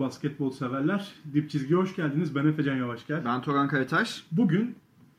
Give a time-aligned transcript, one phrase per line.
[0.00, 1.12] Merhaba basketbol severler.
[1.34, 2.34] Dip çizgiye hoş geldiniz.
[2.34, 3.24] Ben Efecan Yavaşgel.
[3.24, 4.24] Ben Toran Karataş.
[4.32, 4.74] Bugün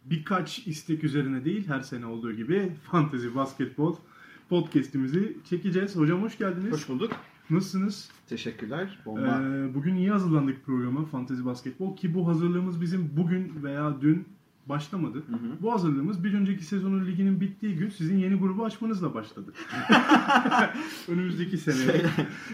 [0.06, 3.96] birkaç istek üzerine değil her sene olduğu gibi Fantezi Basketbol
[4.50, 5.96] podcast'imizi çekeceğiz.
[5.96, 6.74] Hocam hoş geldiniz.
[6.74, 7.12] Hoş bulduk.
[7.50, 8.12] Nasılsınız?
[8.30, 9.00] Teşekkürler.
[9.06, 9.42] Bomba.
[9.42, 14.28] Ee, bugün iyi hazırlandık programa Fantezi Basketbol ki bu hazırlığımız bizim bugün veya dün
[14.70, 15.24] başlamadı.
[15.62, 19.54] Bu hazırlığımız bir önceki sezonun liginin bittiği gün sizin yeni grubu açmanızla başladı.
[21.08, 22.02] Önümüzdeki sene.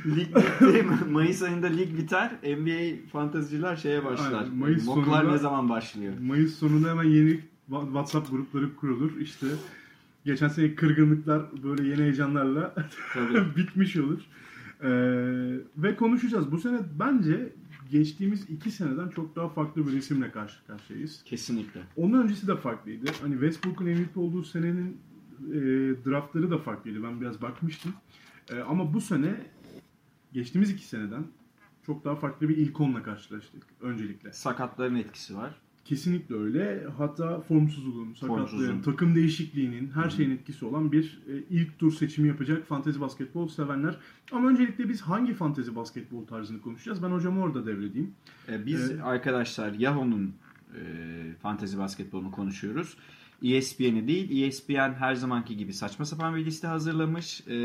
[0.05, 0.85] lig bitti.
[1.11, 2.31] Mayıs ayında lig biter.
[2.43, 4.41] NBA fanteziciler şeye başlar.
[4.43, 6.13] Aynen, Mayıs Moklar sonunda- ne zaman başlıyor?
[6.21, 9.11] Mayıs sonunda hemen yeni WhatsApp grupları kurulur.
[9.19, 9.47] İşte
[10.25, 12.73] geçen sene kırgınlıklar böyle yeni heyecanlarla
[13.57, 14.19] bitmiş olur.
[14.83, 14.89] Ee,
[15.77, 16.51] ve konuşacağız.
[16.51, 17.49] Bu sene bence
[17.91, 21.23] geçtiğimiz iki seneden çok daha farklı bir resimle karşı karşıyayız.
[21.25, 21.81] Kesinlikle.
[21.97, 23.11] Onun öncesi de farklıydı.
[23.21, 24.97] Hani Westbrook'un MVP olduğu senenin
[25.51, 25.59] e,
[26.05, 27.03] draftları da farklıydı.
[27.03, 27.93] Ben biraz bakmıştım.
[28.51, 29.35] E, ama bu sene
[30.33, 31.23] geçtiğimiz iki seneden
[31.85, 34.33] çok daha farklı bir ilk onla karşılaştık öncelikle.
[34.33, 35.55] Sakatların etkisi var.
[35.87, 36.83] Kesinlikle öyle.
[36.97, 42.67] Hatta formsuzluğun, sakatlığın, takım değişikliğinin her şeyin etkisi olan bir e, ilk tur seçimi yapacak
[42.67, 43.97] fantezi basketbol sevenler.
[44.31, 47.03] Ama öncelikle biz hangi fantezi basketbol tarzını konuşacağız?
[47.03, 48.13] Ben hocamı orada devredeyim.
[48.49, 49.01] Ee, biz Evet.
[49.03, 50.33] arkadaşlar Yahoo'nun
[50.75, 50.81] e,
[51.41, 52.97] fantezi basketbolunu konuşuyoruz.
[53.43, 54.43] ESPN'i değil.
[54.43, 57.47] ESPN her zamanki gibi saçma sapan bir liste hazırlamış.
[57.47, 57.57] E,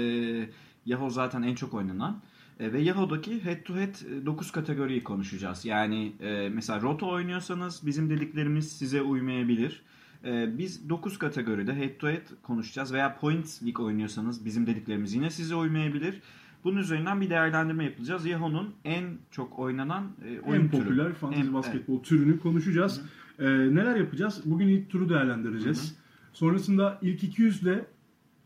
[0.87, 2.22] Yahoo zaten en çok oynanan.
[2.60, 5.64] E, ve Yahoo'daki head to head 9 kategoriyi konuşacağız.
[5.64, 9.82] Yani e, mesela Roto oynuyorsanız bizim dediklerimiz size uymayabilir.
[10.24, 12.92] E, biz 9 kategoride head to head konuşacağız.
[12.92, 16.20] Veya Point League oynuyorsanız bizim dediklerimiz yine size uymayabilir.
[16.64, 18.26] Bunun üzerinden bir değerlendirme yapacağız.
[18.26, 20.82] Yahoo'nun en çok oynanan e, oyun en türü.
[20.82, 23.00] popüler fantezi En- basketbol türünü konuşacağız.
[23.38, 24.42] Ee, neler yapacağız?
[24.44, 25.94] Bugün ilk turu değerlendireceğiz.
[26.32, 27.84] Sonrasında ilk 200 ile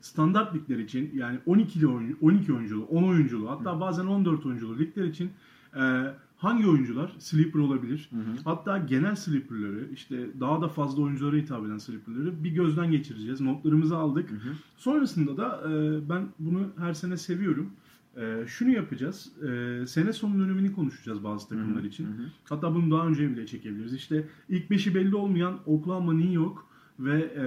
[0.06, 5.04] standart ligler için yani 12'li oyun, 12 oyunculu, 10 oyunculu hatta bazen 14 oyunculu ligler
[5.04, 5.30] için
[5.76, 8.10] e, hangi oyuncular sleeper olabilir?
[8.44, 13.40] Hatta genel sleeperları işte daha da fazla oyunculara hitap eden sleeperları bir gözden geçireceğiz.
[13.40, 14.30] Notlarımızı aldık.
[14.76, 17.70] Sonrasında da e, ben bunu her sene seviyorum.
[18.16, 19.32] E, şunu yapacağız.
[19.42, 22.06] E, sene sonu dönemini konuşacağız bazı takımlar için.
[22.44, 23.94] Hatta bunu daha önce bile çekebiliriz.
[23.94, 26.58] İşte ilk beşi belli olmayan Oklahoma, New York
[26.98, 27.46] ve e,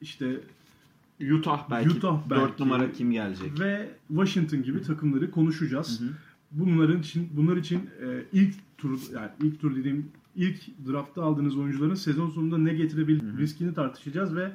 [0.00, 0.40] işte
[1.20, 1.90] Utah belki.
[1.90, 2.62] Utah 4 belki.
[2.62, 3.60] numara kim gelecek?
[3.60, 6.02] ve Washington gibi takımları konuşacağız.
[6.50, 11.94] Bunların için bunlar için e, ilk tur yani ilk tur dediğim ilk draftta aldığınız oyuncuların
[11.94, 14.52] sezon sonunda ne getirebilir riskini tartışacağız ve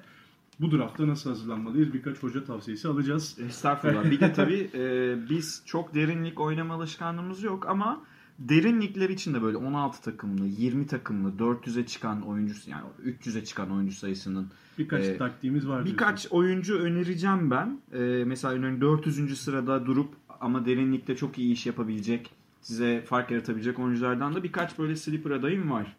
[0.60, 3.38] bu drafta nasıl hazırlanmalıyız birkaç hoca tavsiyesi alacağız.
[3.48, 4.12] Estağfurullah.
[4.12, 8.02] Bir de tabii e, biz çok derinlik oynama alışkanlığımız yok ama
[8.50, 13.96] derinlikler için de böyle 16 takımlı, 20 takımlı, 400'e çıkan oyuncusu yani 300'e çıkan oyuncu
[13.96, 14.48] sayısının
[14.78, 15.86] Birkaç Ee, taktiğimiz var.
[15.86, 17.80] birkaç oyuncu önereceğim ben.
[17.94, 19.36] E, mesela örneğin 400.
[19.42, 22.32] sırada durup ama derinlikte çok iyi iş yapabilecek,
[22.62, 25.98] size fark yaratabilecek oyunculardan da birkaç böyle sleeper adayım var.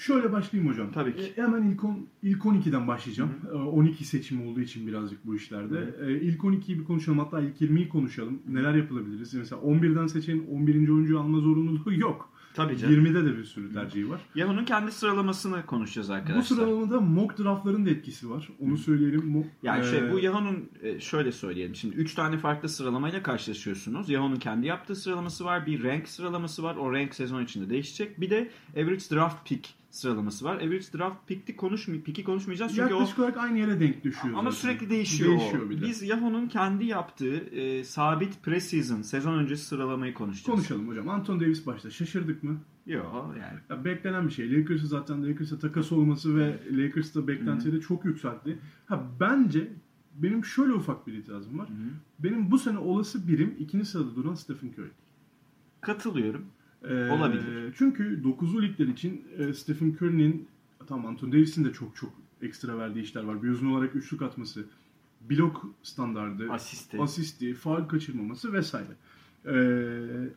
[0.00, 0.92] Şöyle başlayayım hocam.
[0.92, 1.22] Tabii ki.
[1.36, 3.30] E, hemen ilk, on, ilk 12'den başlayacağım.
[3.52, 5.94] E, 12 seçimi olduğu için birazcık bu işlerde.
[6.06, 7.18] E, ilk 12'yi bir konuşalım.
[7.18, 8.42] Hatta ilk 20'yi konuşalım.
[8.48, 9.34] Neler yapılabiliriz?
[9.34, 10.88] Mesela 11'den seçenin 11.
[10.88, 12.30] oyuncuyu alma zorunluluğu yok.
[12.54, 12.94] Tabii canım.
[13.06, 14.20] 20'de de bir sürü tercihi var.
[14.34, 16.40] Yahoo'nun kendi sıralamasını konuşacağız arkadaşlar.
[16.58, 18.48] Bu sıralamada mock draftların da etkisi var.
[18.60, 19.20] Onu söyleyelim.
[19.20, 21.74] Mo- Yani şey e, bu Yahoo'nun e, şöyle söyleyelim.
[21.74, 24.08] Şimdi 3 tane farklı sıralamayla karşılaşıyorsunuz.
[24.10, 25.66] Yahoo'nun kendi yaptığı sıralaması var.
[25.66, 26.76] Bir rank sıralaması var.
[26.76, 28.20] O rank sezon içinde değişecek.
[28.20, 30.56] Bir de average draft pick sıralaması var.
[30.56, 34.34] Average draft pick'i konuşmay pick'i konuşmayacağız çünkü yaklaşık olarak aynı yere denk düşüyor.
[34.34, 34.62] o ama zaten.
[34.62, 35.30] sürekli değişiyor.
[35.38, 35.70] Değişiyor o.
[35.70, 35.86] bir de.
[35.86, 40.56] Biz Yahoo'nun kendi yaptığı e, sabit preseason sezon öncesi sıralamayı konuşacağız.
[40.56, 41.08] Konuşalım hocam.
[41.08, 41.90] Anton Davis başta.
[41.90, 42.60] Şaşırdık mı?
[42.86, 43.58] Yok yani.
[43.70, 44.52] Ya beklenen bir şey.
[44.58, 48.58] Lakers'ı zaten Lakers'a takas olması ve Lakers'ta beklentileri de çok yükseltti.
[48.86, 49.68] Ha bence
[50.14, 51.68] benim şöyle ufak bir itirazım var.
[52.18, 54.90] Benim bu sene olası birim ikinci sırada duran Stephen Curry.
[55.80, 56.44] Katılıyorum.
[56.88, 57.74] Ee, Olabilir.
[57.78, 60.48] Çünkü 9'lu ligler için e, Stephen Curry'nin
[60.86, 62.12] tamam Anthony Davis'in de çok çok
[62.42, 63.42] ekstra verdiği işler var.
[63.42, 64.64] Bir uzun olarak üçlük atması,
[65.30, 67.02] blok standardı, Asisti.
[67.02, 68.88] asisti, faul kaçırmaması vesaire.
[69.46, 69.52] Ee,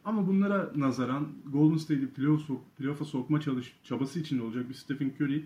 [0.06, 5.12] ama bunlara nazaran Golden State'i playoff sok, playoff'a sokma çalış, çabası içinde olacak bir Stephen
[5.20, 5.44] Curry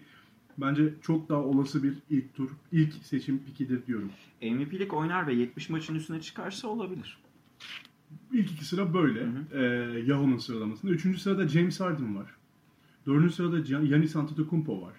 [0.58, 4.12] bence çok daha olası bir ilk tur, ilk seçim pikidir diyorum.
[4.42, 7.18] MVP'lik oynar ve 70 maçın üstüne çıkarsa olabilir.
[8.34, 9.28] İlk iki sıra böyle.
[9.54, 9.62] Ee,
[10.06, 10.92] Yahoo'nun sıralamasında.
[10.92, 12.36] Üçüncü sırada James Harden var.
[13.06, 14.94] Dördüncü sırada Giannis Antetokounmpo var.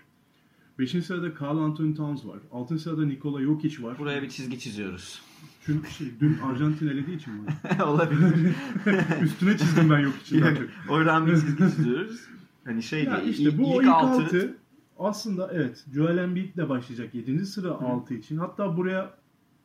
[0.79, 0.91] 5.
[0.91, 2.39] sırada Carl Anthony Towns var.
[2.53, 2.79] 6.
[2.79, 3.99] sırada Nikola Jokic var.
[3.99, 5.23] Buraya bir çizgi çiziyoruz.
[5.67, 7.41] Çünkü şey, dün Arjantin elediği için mi?
[7.85, 8.55] Olabilir.
[9.23, 10.45] Üstüne çizdim ben Jokic'i.
[10.89, 12.21] Oradan bir çizgi çiziyoruz.
[12.65, 14.57] Hani şey Ya değil, işte ilk, bu ilk ilk altı, altı
[14.99, 17.47] aslında evet Joel Embiid de başlayacak 7.
[17.47, 18.37] sıra 6 için.
[18.37, 19.15] Hatta buraya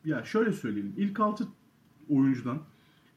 [0.04, 0.92] ya şöyle söyleyeyim.
[0.96, 1.48] İlk 6
[2.08, 2.58] oyuncudan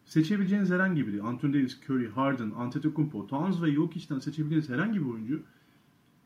[0.07, 5.41] seçebileceğiniz herhangi biri Anthony Davis, Curry, Harden, Antetokounmpo, Towns ve Jokic'ten seçebileceğiniz herhangi bir oyuncu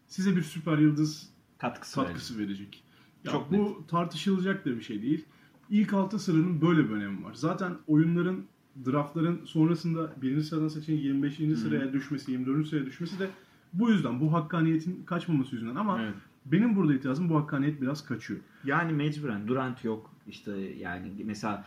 [0.08, 2.84] size bir süper yıldız katkısı, katkısı verecek.
[3.24, 5.26] Ya Çok bu tartışılacak da bir şey değil.
[5.70, 7.34] İlk 6 sıranın böyle bir önemi var.
[7.34, 8.46] Zaten oyunların
[8.86, 11.36] draftların sonrasında birinci sıradan seçen 25.
[11.36, 12.68] sıraya düşmesi, 24.
[12.68, 13.30] sıraya düşmesi de
[13.74, 14.20] bu yüzden.
[14.20, 15.76] Bu hakkaniyetin kaçmaması yüzünden.
[15.76, 16.16] Ama Evet.
[16.46, 18.40] benim burada itirazım bu hakkaniyet biraz kaçıyor.
[18.66, 20.12] Yani mecburen Durant yok.
[20.28, 21.66] İşte yani mesela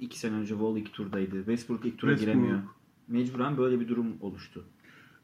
[0.00, 1.36] iki sene önce Wall ilk turdaydı.
[1.36, 2.36] Westbrook ilk tura Westbrook.
[2.42, 2.62] giremiyor.
[3.08, 4.64] Mecburen böyle bir durum oluştu.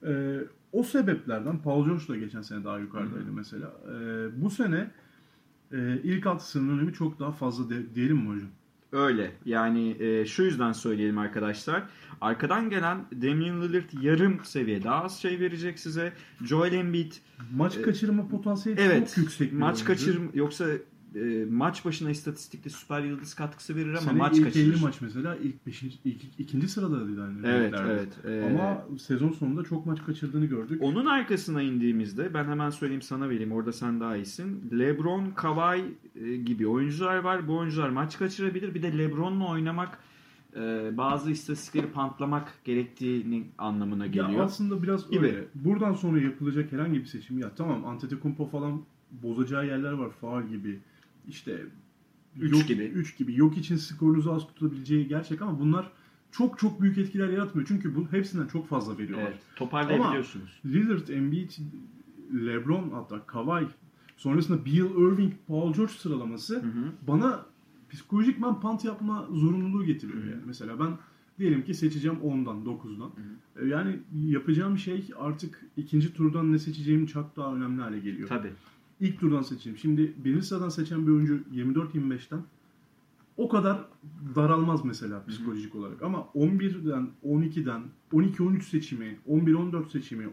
[0.07, 0.39] Ee,
[0.73, 3.73] o sebeplerden Paul George da geçen sene daha yukarıdaydı mesela.
[3.87, 4.91] Ee, bu sene
[5.73, 8.49] e, ilk 6 sıranın önemi çok daha fazla de- diyelim mi hocam?
[8.93, 9.33] Öyle.
[9.45, 11.83] Yani e, şu yüzden söyleyelim arkadaşlar.
[12.21, 16.13] Arkadan gelen Damian Lillard yarım seviye daha az şey verecek size.
[16.45, 17.13] Joel Embiid
[17.57, 19.85] Maç Ee, kaçırma potansiyeli evet çok yüksek maç oyuncu.
[19.87, 20.65] kaçır yoksa
[21.15, 24.73] e, maç başına istatistikte süper yıldız katkısı verir ama Sene maç ilk kaçırır.
[24.75, 25.83] 50 maç mesela ilk 5.
[25.83, 27.39] ilk ikinci sıradaydı yani.
[27.45, 28.09] Evet, evet.
[28.25, 30.83] Ee, Ama sezon sonunda çok maç kaçırdığını gördük.
[30.83, 34.71] Onun arkasına indiğimizde ben hemen söyleyeyim sana vereyim orada sen daha iyisin.
[34.79, 35.85] LeBron, Kawhi
[36.25, 37.49] e, gibi oyuncular var.
[37.49, 38.75] Bu oyuncular maç kaçırabilir.
[38.75, 39.99] Bir de LeBron'la oynamak
[40.57, 44.45] e, bazı istatistikleri pantlamak gerektiğini anlamına Ya geliyor.
[44.45, 45.27] aslında biraz Gibi.
[45.27, 45.45] öyle.
[45.55, 48.83] Buradan sonra yapılacak herhangi bir seçim ya tamam Antetokounmpo falan
[49.23, 50.11] bozacağı yerler var.
[50.21, 50.79] Faal gibi.
[51.29, 51.67] İşte
[52.41, 52.83] Üç yok, gibi.
[52.83, 53.37] 3 gibi.
[53.37, 55.93] Yok için skorunuzu az tutabileceği gerçek ama bunlar
[56.33, 57.69] çok çok büyük etkiler yaratmıyor.
[57.69, 59.27] Çünkü bu hepsinden çok fazla veriyorlar.
[59.29, 60.61] Evet, toparlayabiliyorsunuz.
[60.67, 61.51] Lillard, Embiid,
[62.47, 63.67] LeBron hatta Kawhi
[64.17, 66.93] sonrasında Bill Irving, Paul George sıralaması Hı hı.
[67.09, 67.47] bana
[67.91, 70.43] psikolojikman pant yapma zorunluluğu getiriyor yani.
[70.47, 70.99] Mesela ben
[71.39, 73.11] diyelim ki seçeceğim 10'dan 9'dan.
[73.61, 78.29] E, Yani yapacağım şey artık ikinci turdan ne seçeceğim çok daha önemli hale geliyor.
[78.29, 78.53] Tabii.
[79.01, 79.79] İlk turdan seçeyim.
[79.79, 82.41] Şimdi birinci sıradan seçen bir oyuncu 24-25'ten
[83.37, 83.85] o kadar
[84.35, 86.03] daralmaz mesela psikolojik olarak.
[86.03, 90.25] Ama 11'den, 12'den, 12-13 seçimi, 11-14 seçimi,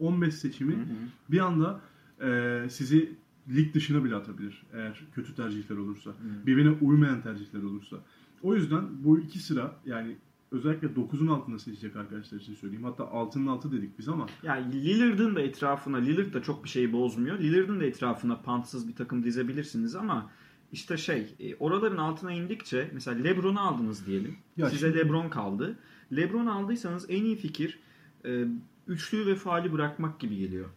[0.00, 0.84] 10-15 seçimi Hı hı.
[1.30, 1.80] bir anda
[2.22, 3.16] e, sizi
[3.48, 4.62] lig dışına bile atabilir.
[4.72, 6.10] Eğer kötü tercihler olursa.
[6.46, 7.96] Birbirine uymayan tercihler olursa.
[8.42, 10.16] O yüzden bu iki sıra yani
[10.50, 12.84] özellikle 9'un altında seçecek arkadaşlar için söyleyeyim.
[12.84, 16.92] Hatta altının altı dedik biz ama Yani Lillard'ın da etrafına, Lillard da çok bir şey
[16.92, 17.38] bozmuyor.
[17.38, 20.30] Lillard'ın da etrafına pantsız bir takım dizebilirsiniz ama
[20.72, 24.36] işte şey, e, oraların altına indikçe mesela LeBron'u aldınız diyelim.
[24.56, 25.78] Ya Size şimdi- LeBron kaldı.
[26.16, 27.78] LeBron aldıysanız en iyi fikir
[28.24, 28.44] e,
[28.86, 30.68] üçlü ve faali bırakmak gibi geliyor.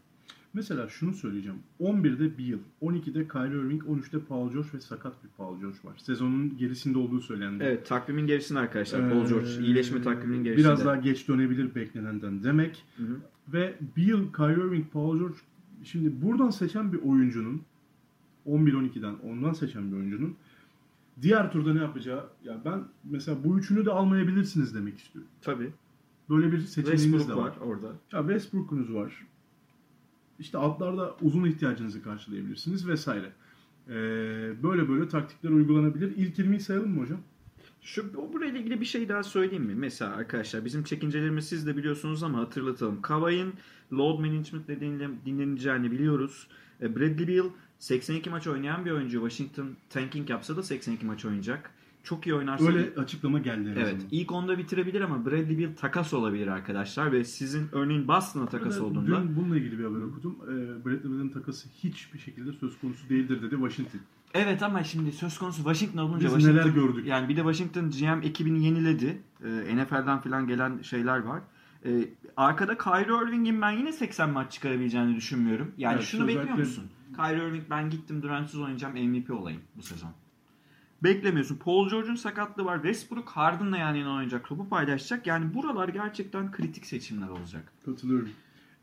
[0.54, 1.60] Mesela şunu söyleyeceğim.
[1.82, 5.94] 11'de Beal, 12'de Kyrie Irving, 13'te Paul George ve sakat bir Paul George var.
[5.98, 7.64] Sezonun gerisinde olduğu söylendi.
[7.64, 9.10] Evet, takvimin gerisinde arkadaşlar.
[9.10, 10.68] Paul George Ee, iyileşme takviminin gerisinde.
[10.68, 12.84] Biraz daha geç dönebilir beklenenden demek.
[12.98, 13.18] Hı hı.
[13.54, 15.36] Ve Beal, Kyrie Irving, Paul George
[15.84, 17.62] şimdi buradan seçen bir oyuncunun
[18.48, 20.36] 11-12'den ondan seçen bir oyuncunun
[21.22, 25.32] diğer turda ne yapacağı ya ben mesela bu üçünü de almayabilirsiniz demek istiyorum.
[25.42, 25.70] Tabii.
[26.30, 27.58] Böyle bir seçeneğiniz Westbrook de var var.
[27.62, 27.88] orada.
[28.12, 29.28] Ya Westbrook'unuz var.
[30.42, 33.32] İşte altlarda uzun ihtiyacınızı karşılayabilirsiniz vesaire.
[33.88, 33.94] Ee,
[34.64, 36.18] böyle böyle taktikler uygulanabilir.
[36.18, 37.20] İlk 20'yi sayalım mı hocam?
[37.82, 39.76] Şu o burayla ilgili bir şey daha söyleyeyim mi?
[39.76, 43.02] Mesela arkadaşlar bizim çekincelerimiz siz de biliyorsunuz ama hatırlatalım.
[43.02, 43.54] Kawhi'nin
[43.94, 46.48] load management nedeniyle dinleneceğini biliyoruz.
[46.82, 49.30] E, Bradley Beal 82 maç oynayan bir oyuncu.
[49.30, 51.72] Washington tanking yapsa da 82 maç oynayacak.
[52.04, 53.88] Çok iyi oynarsa Öyle açıklama geldi Evet.
[53.88, 54.08] azından.
[54.12, 58.82] ilk onda bitirebilir ama Bradley Beal takas olabilir arkadaşlar ve sizin örneğin Boston'a takas Dün
[58.84, 60.36] olduğunda bununla ilgili bir haber okudum.
[60.44, 64.00] Ee, Bradley Beal'ın takası hiçbir şekilde söz konusu değildir dedi Washington.
[64.34, 67.08] Evet ama şimdi söz konusu Washington olunca Biz Washington, neler gördük.
[67.08, 69.22] Yani bir de Washington GM ekibini yeniledi.
[69.46, 71.42] Ee, NFL'den falan gelen şeyler var.
[71.86, 75.72] Ee, arkada Kyrie Irving'in ben yine 80 maç çıkarabileceğini düşünmüyorum.
[75.78, 76.84] Yani Evet, şunu bekliyor musun?
[77.16, 80.10] Kyrie Irving ben gittim Durant'sız oynayacağım MVP olayım bu sezon.
[81.04, 81.58] Beklemiyorsun.
[81.58, 82.76] Paul George'un sakatlığı var.
[82.76, 84.48] Westbrook Harden'la yan yana oynayacak.
[84.48, 85.28] Topu paylaşacak.
[85.28, 87.74] Yani buralar gerçekten kritik seçimler olacak.
[87.86, 88.30] Katılıyorum.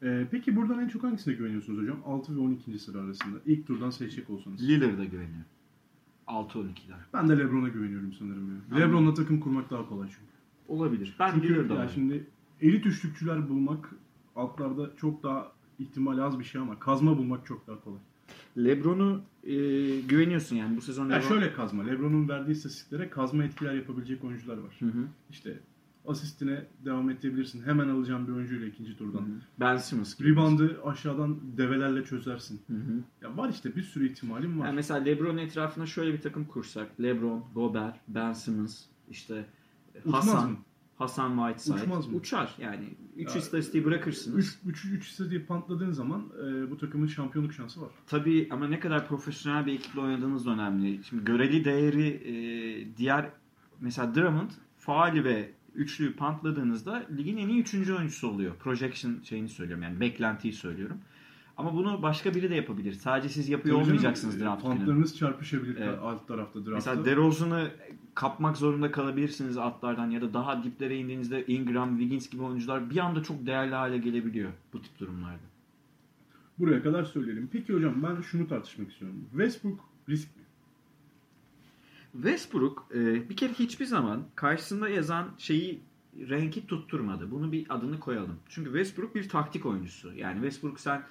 [0.03, 1.99] Ee, peki buradan en çok hangisine güveniyorsunuz hocam?
[2.07, 2.79] 6 ve 12.
[2.79, 3.39] sıra arasında.
[3.47, 4.69] İlk turdan seçecek olsanız.
[4.69, 5.45] Lillard'a güveniyor.
[6.27, 6.99] 6-12'ler.
[7.15, 8.57] Ben de LeBron'a güveniyorum sanırım ya.
[8.71, 8.81] Anladım.
[8.81, 10.33] LeBron'la takım kurmak daha kolay çünkü.
[10.69, 11.17] Olabilir.
[11.19, 12.27] Ben Çünkü Lillard'a ya şimdi
[12.61, 13.91] elit üçlükçüler bulmak
[14.37, 18.01] altlarda çok daha ihtimali az bir şey ama kazma bulmak çok daha kolay.
[18.57, 19.55] LeBron'u e,
[20.01, 21.29] güveniyorsun yani bu sezon Ya LeBron...
[21.29, 21.83] şöyle kazma.
[21.83, 24.77] LeBron'un verdiği istatistiklere kazma etkiler yapabilecek oyuncular var.
[24.79, 25.05] Hı hı.
[25.31, 25.59] İşte
[26.09, 27.63] Asistine devam edebilirsin.
[27.63, 29.27] Hemen alacağım bir oyuncuyla ikinci turdan.
[29.61, 30.31] Ben Simmons gibi.
[30.31, 32.61] Rebound'ı aşağıdan develerle çözersin.
[32.67, 33.03] Hı hı.
[33.23, 34.67] Ya var işte bir sürü ihtimalim var.
[34.67, 37.01] Yani mesela LeBron etrafına şöyle bir takım kursak.
[37.03, 39.45] LeBron, Gobert, Ben Simmons, işte
[40.11, 40.57] Hasan?
[40.97, 41.75] Hasan Whiteside.
[41.75, 42.17] Uçmaz mı?
[42.17, 42.85] Uçar yani.
[43.19, 44.59] 3 Ya, istatistiği bırakırsınız.
[44.67, 47.89] 3 3 3 istatistiği pantladığın zaman e, bu takımın şampiyonluk şansı var.
[48.07, 51.01] Tabii ama ne kadar profesyonel bir ekiple oynadığınız önemli.
[51.05, 53.31] Şimdi göreli değeri e, diğer
[53.81, 58.57] mesela Drummond faali ve üçlüyü pantladığınızda ligin en iyi üçüncü oyuncusu oluyor.
[58.57, 60.99] Projection şeyini söylüyorum yani beklentiyi söylüyorum.
[61.59, 62.93] Ama bunu başka biri de yapabilir.
[62.93, 64.77] Sadece siz yapıyor Tabii canım, olmayacaksınız e, draft günü.
[64.77, 65.99] Pantlarınız çarpışabilir Evet.
[66.03, 66.75] alt tarafta draftta.
[66.75, 67.71] Mesela DeRozan'ı
[68.15, 73.23] kapmak zorunda kalabilirsiniz altlardan ya da daha diplere indiğinizde Ingram, Wiggins gibi oyuncular bir anda
[73.23, 75.43] çok değerli hale gelebiliyor bu tip durumlarda.
[76.59, 77.49] Buraya kadar söyleyelim.
[77.53, 79.25] Peki hocam ben şunu tartışmak istiyorum.
[79.31, 80.43] Westbrook risk mi?
[82.13, 85.81] Westbrook e, bir kere hiçbir zaman karşısında yazan şeyi
[86.19, 87.31] renki tutturmadı.
[87.31, 88.37] Bunu bir adını koyalım.
[88.49, 90.13] Çünkü Westbrook bir taktik oyuncusu.
[90.15, 91.03] Yani Westbrook sen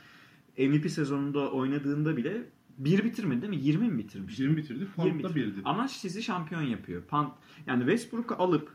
[0.57, 2.43] MVP sezonunda oynadığında bile
[2.77, 3.59] bir bitirmedi değil mi?
[3.61, 4.39] 20 mi bitirmiş?
[4.39, 4.79] 20 bitirdi.
[4.79, 5.35] 20 Pant'ta bitirdi.
[5.35, 5.61] birdi.
[5.65, 7.01] Amaç sizi şampiyon yapıyor.
[7.03, 7.33] Pant,
[7.67, 8.69] yani Westbrook'u alıp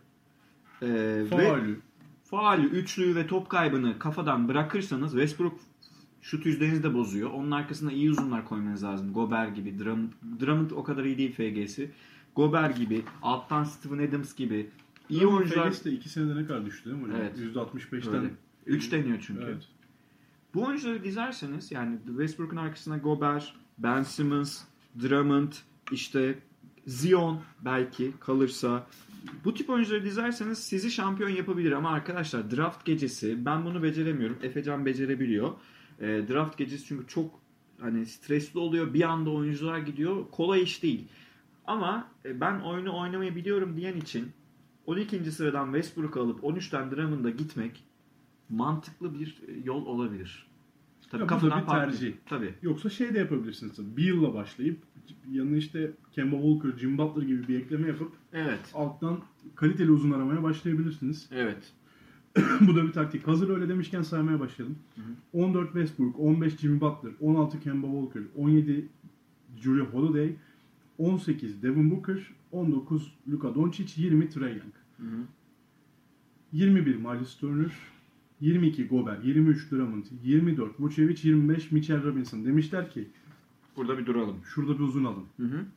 [0.83, 1.81] e, ve Faulü.
[2.25, 5.61] faali, üçlüyü ve top kaybını kafadan bırakırsanız Westbrook
[6.23, 7.31] şut yüzdenizi de bozuyor.
[7.31, 9.13] Onun arkasına iyi uzunlar koymanız lazım.
[9.13, 9.79] Gobert gibi.
[9.79, 11.91] Drummond, Drummond o kadar iyi değil FG'si.
[12.37, 13.03] Gobert gibi.
[13.23, 14.71] Alttan Steven Adams gibi.
[15.09, 15.63] iyi oyuncular.
[15.63, 17.21] Fergus de 2 senede ne kadar düştü değil mi hocam?
[17.21, 17.39] Evet.
[17.39, 18.15] %65'ten.
[18.15, 18.31] Öyle.
[18.67, 19.45] 3 deniyor çünkü.
[19.45, 19.69] Evet.
[20.55, 24.63] Bu oyuncuları dizerseniz yani Westbrook'un arkasına Gobert, Ben Simmons,
[25.03, 25.53] Drummond,
[25.93, 26.39] işte
[26.87, 28.87] Zion belki kalırsa
[29.45, 34.39] bu tip oyuncuları dizerseniz sizi şampiyon yapabilir ama arkadaşlar draft gecesi ben bunu beceremiyorum.
[34.43, 35.53] Efecan becerebiliyor.
[36.01, 37.41] E, draft gecesi çünkü çok
[37.81, 38.95] hani stresli oluyor.
[38.95, 40.31] Bir anda oyuncular gidiyor.
[40.31, 41.09] Kolay iş değil.
[41.67, 44.33] Ama e, ben oyunu oynamayı biliyorum diyen için
[44.87, 45.33] 12.
[45.33, 47.85] sıradan Westbrook'u alıp 13'ten Drummond'a gitmek
[48.53, 50.47] mantıklı bir e, yol olabilir.
[51.11, 51.91] Tabii Ya bu da kafadan bir farklı.
[51.93, 52.13] tercih.
[52.27, 52.55] Tabii.
[52.63, 53.97] Yoksa şey de yapabilirsiniz.
[53.97, 54.79] Bir yılla başlayıp
[55.31, 58.61] yanına işte Kemba Walker, Jim Butler gibi bir ekleme yapıp Evet.
[58.75, 59.21] alttan
[59.55, 61.29] kaliteli uzun aramaya başlayabilirsiniz.
[61.33, 61.73] Evet.
[62.61, 63.27] Bu da bir taktik.
[63.29, 64.77] Hazır öyle demişken saymaya başlayalım.
[65.33, 68.89] 14 Westbrook, 15 Jimmy Butler, 16 Kemba Walker, 17
[69.61, 70.33] Julia Holiday,
[70.99, 74.73] 18 Devin Booker, 19 Luka Doncic, 20 Trae Young.
[74.97, 75.21] Hı hı.
[76.53, 77.73] 21 Miles Turner,
[78.43, 82.45] 22 Gobert, 23 Drummond, 24 Vucevic, 25 Mitchell Robinson.
[82.45, 83.09] Demişler ki
[83.77, 84.37] Burada bir duralım.
[84.55, 85.25] şurada bir uzun alın.
[85.37, 85.65] Hı hı.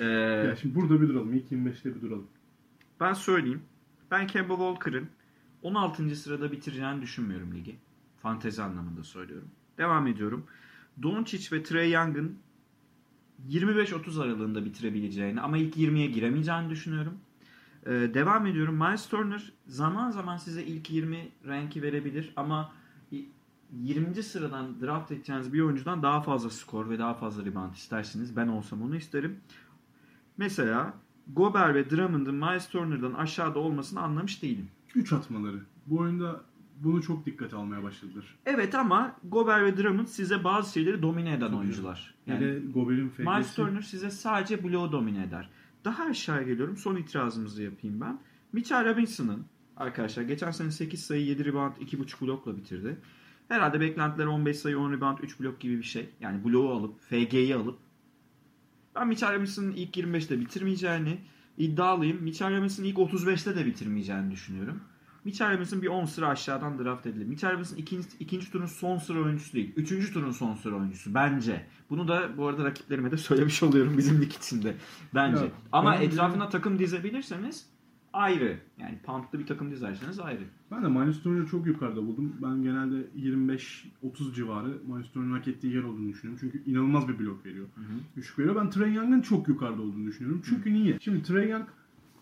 [0.00, 0.04] Ee,
[0.48, 1.32] Ya şimdi burada bir duralım.
[1.34, 2.26] İlk 25'te bir duralım.
[3.00, 3.62] ben söyleyeyim.
[4.10, 5.08] Ben Kemba Walker'ın
[5.62, 6.16] 16.
[6.16, 7.76] sırada bitireceğini düşünmüyorum ligi.
[8.22, 9.48] Fantezi anlamında söylüyorum.
[9.78, 10.44] Devam ediyorum.
[11.02, 12.38] Doncic ve Trey Young'ın
[13.48, 17.14] 25-30 aralığında bitirebileceğini ama ilk 20'ye giremeyeceğini düşünüyorum.
[17.86, 18.74] Ee, devam ediyorum.
[18.74, 22.72] Miles Turner zaman zaman size ilk 20 renki verebilir ama
[23.72, 24.22] 20.
[24.22, 28.36] sıradan draft edeceğiniz bir oyuncudan daha fazla skor ve daha fazla rebound istersiniz.
[28.36, 29.36] Ben olsam onu isterim.
[30.36, 30.94] Mesela
[31.32, 34.68] Gobert ve Drummond'ın Miles Turner'dan aşağıda olmasını anlamış değilim.
[34.94, 35.60] 3 atmaları.
[35.86, 36.40] Bu oyunda
[36.82, 38.24] bunu çok dikkate almaya başladılar.
[38.46, 41.56] Evet ama Gobert ve Drummond size bazı şeyleri domine eden Tabii.
[41.56, 42.14] oyuncular.
[42.26, 45.48] Yani, Hele Gobert'in Miles Turner size sadece bloğu domine eder.
[45.84, 46.76] Daha aşağı geliyorum.
[46.76, 48.18] Son itirazımızı yapayım ben.
[48.52, 52.96] Mitchell Robinson'ın arkadaşlar geçen sene 8 sayı 7 rebound 2.5 blokla bitirdi.
[53.48, 56.08] Herhalde beklentiler 15 sayı 10 rebound 3 blok gibi bir şey.
[56.20, 57.78] Yani bloğu alıp FG'yi alıp
[58.94, 61.18] ben Mitchell Robinson'ın ilk 25'te bitirmeyeceğini
[61.58, 62.22] iddialıyım.
[62.22, 64.80] Mitchell Robinson'ın ilk 35'te de bitirmeyeceğini düşünüyorum.
[65.24, 67.26] Mitchell Robinson bir 10 sıra aşağıdan draft edilir.
[67.26, 69.72] Mitchell Robinson ikinci, ikinci turun son sıra oyuncusu değil.
[69.76, 71.66] Üçüncü turun son sıra oyuncusu bence.
[71.90, 74.74] Bunu da bu arada rakiplerime de söylemiş oluyorum bizim lig içinde.
[75.14, 75.44] Bence.
[75.44, 77.66] Ya, Ama etrafına takım dizebilirseniz
[78.12, 78.58] ayrı.
[78.78, 80.44] Yani pumplı bir takım dizerseniz ayrı.
[80.70, 82.36] Ben de Miles Turner'ı çok yukarıda buldum.
[82.42, 86.38] Ben genelde 25-30 civarı Miles Turner'ın hak ettiği yer olduğunu düşünüyorum.
[86.40, 87.66] Çünkü inanılmaz bir blok veriyor.
[88.16, 88.56] Düşük veriyor.
[88.56, 90.42] Ben Trae Young'ın çok yukarıda olduğunu düşünüyorum.
[90.48, 90.98] Çünkü niye?
[91.00, 91.66] Şimdi Trae Young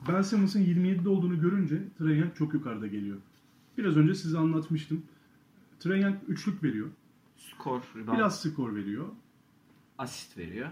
[0.09, 3.17] Ben Simmons'ın 27'de olduğunu görünce Trae Young çok yukarıda geliyor.
[3.79, 5.03] Biraz önce size anlatmıştım.
[5.81, 6.89] Trae Young üçlük veriyor.
[7.37, 9.07] Skor, rebound, Biraz skor veriyor.
[9.99, 10.69] asist veriyor.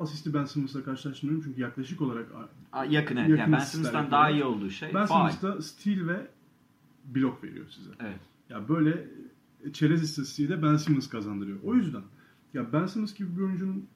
[0.00, 2.26] Asisti Ben Simmons'la karşılaştırmıyorum çünkü yaklaşık olarak
[2.72, 3.28] Aa, Yakın evet.
[3.30, 5.06] Yakın yani Ben Simmons'tan daha iyi olduğu şey Ben.
[5.06, 6.26] Simmons'ta steal ve
[7.04, 7.90] blok veriyor size.
[8.00, 8.20] Evet.
[8.48, 9.08] Ya böyle
[9.72, 11.58] çerez istatistiği de Ben Simmons kazandırıyor.
[11.64, 12.02] O yüzden
[12.54, 13.86] ya Ben Simmons gibi bir oyuncunun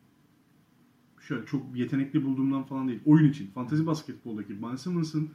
[1.29, 3.01] şöyle çok yetenekli bulduğumdan falan değil.
[3.07, 3.47] Oyun için.
[3.55, 5.29] Fantezi basketboldaki Ben Simmons'ın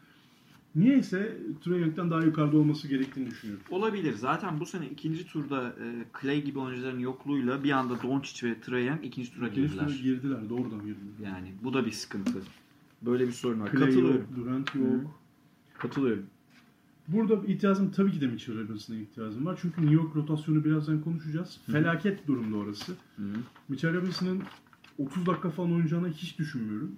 [0.75, 3.63] niyeyse Trae Young'dan daha yukarıda olması gerektiğini düşünüyorum.
[3.69, 4.13] Olabilir.
[4.13, 8.83] Zaten bu sene ikinci turda e, Clay gibi oyuncuların yokluğuyla bir anda Doncic ve Trae
[8.83, 10.03] Young ikinci tura İkinci tura girdiler.
[10.03, 10.49] girdiler.
[10.49, 11.23] Doğrudan girdiler.
[11.23, 12.41] Yani bu da bir sıkıntı.
[13.01, 13.71] Böyle bir sorun var.
[13.71, 14.15] Clay Katılıyorum.
[14.15, 15.19] yok, Durant yok.
[15.77, 16.25] Katılıyorum.
[17.07, 19.59] Burada itirazım tabii ki de Mitchell Robinson'a itirazım var.
[19.61, 21.59] Çünkü New York rotasyonu birazdan konuşacağız.
[21.71, 22.91] Felaket durumda orası.
[23.15, 23.37] Hı hı.
[23.69, 24.41] Mitchell Robinson'ın
[24.99, 26.95] 30 dakika falan oynayacağını hiç düşünmüyorum.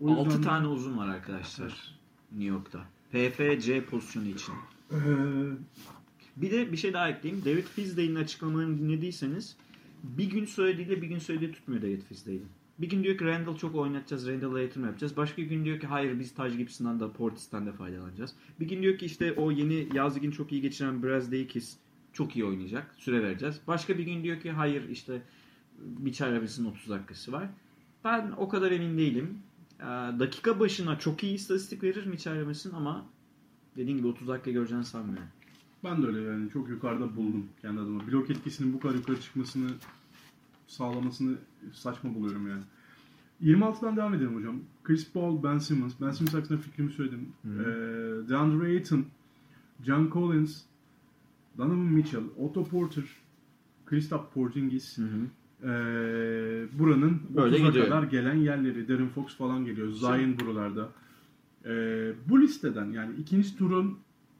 [0.00, 1.94] O 6 yüzden- tane uzun var arkadaşlar
[2.32, 2.84] New York'ta.
[3.12, 4.54] PFC pozisyonu için.
[4.92, 4.96] Ee,
[6.36, 7.44] Bir de bir şey daha ekleyeyim.
[7.44, 9.56] David Fizdale'in açıklamalarını dinlediyseniz
[10.02, 12.46] bir gün söylediğiyle bir gün söylediği tutmuyor David Fizdale'in.
[12.78, 15.16] Bir gün diyor ki Randall çok oynatacağız, Randall'a yatırım yapacağız.
[15.16, 18.34] Başka gün diyor ki hayır biz Taj Gibson'dan da Portis'ten de faydalanacağız.
[18.60, 21.76] Bir gün diyor ki işte o yeni yaz ligini çok iyi geçiren Braz Deikis
[22.12, 22.94] çok iyi oynayacak.
[22.98, 23.60] Süre vereceğiz.
[23.66, 25.22] Başka bir gün diyor ki hayır işte
[25.98, 27.48] Mitchell Robinson'ın 30 dakikası var.
[28.04, 29.38] Ben o kadar emin değilim.
[29.80, 29.84] Ee,
[30.18, 33.06] dakika başına çok iyi istatistik verir Mitchell Robinson ama
[33.76, 35.26] dediğim gibi 30 dakika göreceğini sanmıyorum.
[35.84, 38.06] ben de öyle yani çok yukarıda buldum kendi adıma.
[38.06, 39.70] Blok etkisinin bu kadar yukarı çıkmasını
[40.66, 41.36] sağlamasını
[41.72, 42.62] saçma buluyorum yani.
[43.42, 44.60] 26'dan devam edelim hocam.
[44.84, 45.92] Chris Paul, Ben Simmons.
[46.00, 47.28] Ben Simmons hakkında fikrimi söyledim.
[47.44, 47.48] Ee,
[48.28, 49.04] DeAndre Ayton,
[49.86, 50.60] John Collins,
[51.58, 53.04] Donovan Mitchell, Otto Porter,
[53.86, 54.98] Kristaps Porzingis.
[54.98, 55.26] Hı hı.
[55.62, 55.66] Ee,
[56.78, 57.84] buranın Böyle 30'a gidiyor.
[57.84, 58.88] kadar gelen yerleri.
[58.88, 59.88] Darren Fox falan geliyor.
[59.92, 60.88] Zion buralarda.
[61.64, 63.98] Ee, bu listeden yani ikinci turun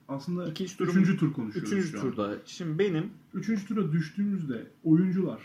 [0.09, 2.03] aslında İkinci turun- üçüncü tur konuşuyoruz Üçüncü şu an.
[2.11, 2.35] turda.
[2.47, 5.41] Şimdi benim Üçüncü tura düştüğümüzde oyuncular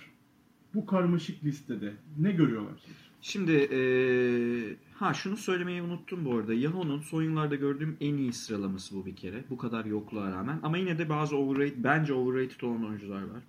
[0.73, 2.73] bu karmaşık listede ne görüyorlar?
[3.21, 6.53] Şimdi eee, ha şunu söylemeyi unuttum bu arada.
[6.53, 9.43] Yahoo'nun son yıllarda gördüğüm en iyi sıralaması bu bir kere.
[9.49, 10.59] Bu kadar yokluğa rağmen.
[10.63, 13.43] Ama yine de bazı overrated, bence overrated olan oyuncular var.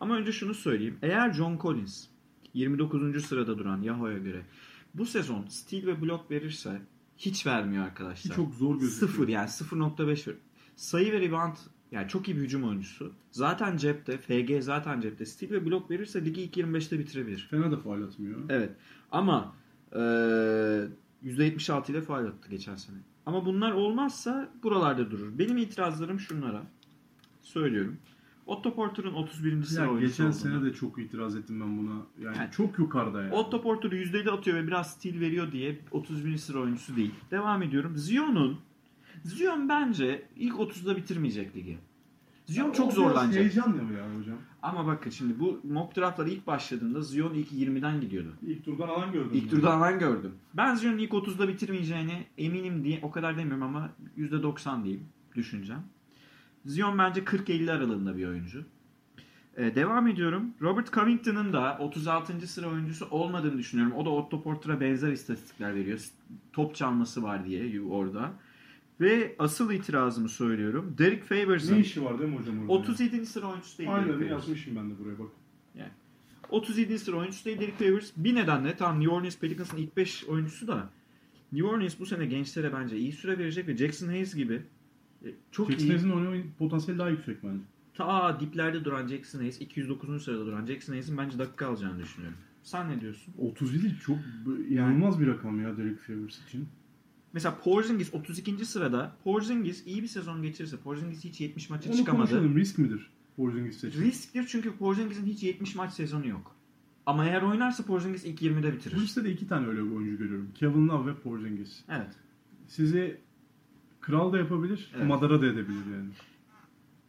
[0.00, 0.98] Ama önce şunu söyleyeyim.
[1.02, 2.06] Eğer John Collins
[2.54, 3.24] 29.
[3.26, 4.42] sırada duran Yahoo'ya göre
[4.94, 6.82] bu sezon steal ve blok verirse
[7.18, 8.36] hiç vermiyor arkadaşlar.
[8.36, 9.10] çok zor gözüküyor.
[9.12, 10.34] Sıfır yani 0.5 ver.
[10.76, 11.56] Sayı ve rebound
[11.92, 13.12] yani çok iyi bir hücum oyuncusu.
[13.30, 14.18] Zaten cepte.
[14.18, 15.26] FG zaten cepte.
[15.26, 17.46] Steal ve blok verirse ligi ilk 25'te bitirebilir.
[17.50, 18.38] Fena da faal atmıyor.
[18.48, 18.70] Evet.
[19.10, 19.54] Ama
[19.94, 20.88] eee
[21.24, 22.96] %76 ile faal attı geçen sene.
[23.26, 25.38] Ama bunlar olmazsa buralarda durur.
[25.38, 26.62] Benim itirazlarım şunlara.
[27.42, 27.96] Söylüyorum.
[28.46, 29.62] Otto Porter'ın 31.
[29.62, 30.34] sıra oyuncusu geçen olduğunu.
[30.34, 31.94] sene de çok itiraz ettim ben buna.
[32.22, 33.34] Yani Yani- çok yukarıda yani.
[33.34, 36.38] Otto Porter %50 atıyor ve biraz stil veriyor diye 31.
[36.38, 37.14] sıra oyuncusu değil.
[37.30, 37.96] Devam ediyorum.
[37.96, 38.58] Zion'un
[39.24, 41.78] Zion bence ilk 30'da bitirmeyecek ligi.
[42.46, 43.42] Zion Ya çok zorlanacak.
[43.42, 44.36] Heyecan ya yani hocam.
[44.62, 48.32] Ama bakın şimdi bu mock draftlar ilk başladığında Zion ilk 20'den gidiyordu.
[48.42, 49.30] İlk turdan alan gördüm.
[49.34, 50.32] İlk turda ben gördüm.
[50.54, 55.04] Ben Zion'un ilk 30'da bitirmeyeceğine eminim diye o kadar demiyorum ama %90 diyeyim
[55.36, 55.82] düşüneceğim.
[56.66, 58.64] Zion bence 40-50 aralığında bir oyuncu.
[59.56, 60.54] Ee, devam ediyorum.
[60.62, 62.48] Robert Covington'ın da 36.
[62.48, 63.92] sıra oyuncusu olmadığını düşünüyorum.
[63.96, 66.00] O da Otto Porter'a benzer istatistikler veriyor.
[66.52, 68.32] Top çalması var diye orada.
[69.00, 70.94] Ve asıl itirazımı söylüyorum.
[70.98, 72.72] Derek Favors'ın Ne işi var değil mi hocam orada?
[72.72, 73.26] 37.
[73.26, 73.90] sıra oyuncusu değil.
[73.90, 75.28] Derek Aynen yazmışım ben de buraya bak.
[76.50, 78.10] 37 sıra oyuncusu değil Derek Favors.
[78.16, 80.90] Bir nedenle tam New Orleans Pelicans'ın ilk 5 oyuncusu da
[81.52, 84.62] New Orleans bu sene gençlere bence iyi süre verecek ve Jackson Hayes gibi
[85.24, 85.88] e, çok Jackson iyi.
[85.88, 87.62] Hayes'in oynama potansiyeli daha yüksek bence.
[87.94, 90.22] Ta diplerde duran Jackson Hayes, 209.
[90.24, 92.38] sırada duran Jackson Hayes'in bence dakika alacağını düşünüyorum.
[92.62, 93.34] Sen ne diyorsun?
[93.38, 94.18] 37 çok
[94.70, 96.68] inanılmaz bir rakam ya Derek Favors için.
[97.32, 98.64] Mesela Porzingis 32.
[98.66, 99.16] sırada.
[99.24, 102.30] Porzingis iyi bir sezon geçirirse Porzingis hiç 70 maça Onu çıkamadı.
[102.30, 102.56] konuşalım.
[102.56, 104.04] Risk midir Porzingis seçimi?
[104.04, 106.56] Risktir çünkü Porzingis'in hiç 70 maç sezonu yok.
[107.06, 108.96] Ama eğer oynarsa Porzingis ilk 20'de Bu bitirir.
[108.96, 110.48] listede iki tane öyle bir oyuncu görüyorum.
[110.54, 111.80] Kevin Love ve Porzingis.
[111.88, 112.10] Evet.
[112.68, 113.20] Sizi
[114.06, 115.06] kral da yapabilir, Evet.
[115.06, 116.08] madara da edebilir yani.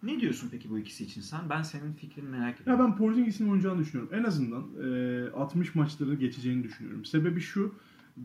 [0.03, 1.39] Ne diyorsun peki bu ikisi için sen?
[1.49, 2.83] Ben senin fikrini merak ediyorum.
[2.83, 4.17] Ya ben Porzingis'in oynayacağını düşünüyorum.
[4.19, 7.05] En azından e, 60 maçları geçeceğini düşünüyorum.
[7.05, 7.73] Sebebi şu,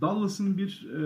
[0.00, 1.00] Dallas'ın bir e,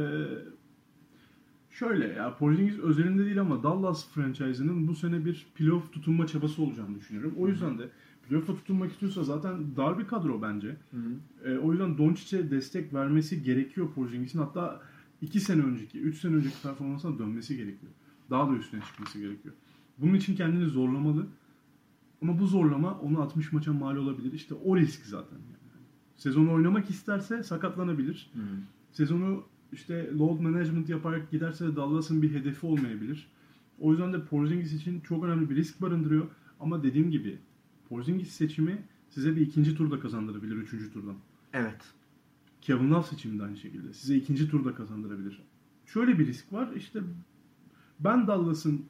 [1.70, 6.94] şöyle ya Porzingis özelinde değil ama Dallas franchise'ının bu sene bir playoff tutunma çabası olacağını
[6.94, 7.34] düşünüyorum.
[7.38, 7.88] O yüzden de
[8.28, 10.68] playoff'a tutunmak istiyorsa zaten dar bir kadro bence.
[10.68, 11.50] Hı hı.
[11.50, 14.38] E, o yüzden Doncic'e destek vermesi gerekiyor Porzingis'in.
[14.38, 14.80] Hatta
[15.24, 17.92] 2 sene önceki, 3 sene önceki performansına dönmesi gerekiyor.
[18.30, 19.54] Daha da üstüne çıkması gerekiyor.
[19.98, 21.26] Bunun için kendini zorlamalı.
[22.22, 24.32] Ama bu zorlama onu 60 maça mal olabilir.
[24.32, 25.36] İşte o risk zaten.
[25.36, 25.84] Yani.
[26.16, 28.30] Sezonu oynamak isterse sakatlanabilir.
[28.34, 28.40] Hı.
[28.92, 33.28] Sezonu işte load management yaparak giderse de Dallas'ın bir hedefi olmayabilir.
[33.80, 36.26] O yüzden de Porzingis için çok önemli bir risk barındırıyor.
[36.60, 37.38] Ama dediğim gibi
[37.88, 41.16] Porzingis seçimi size bir ikinci turda kazandırabilir, üçüncü turdan.
[41.52, 41.82] Evet.
[42.64, 43.94] Kevin Love seçimi de aynı şekilde.
[43.94, 45.42] Size ikinci turda kazandırabilir.
[45.86, 46.72] Şöyle bir risk var.
[46.76, 47.00] İşte
[48.00, 48.86] ben Dallas'ın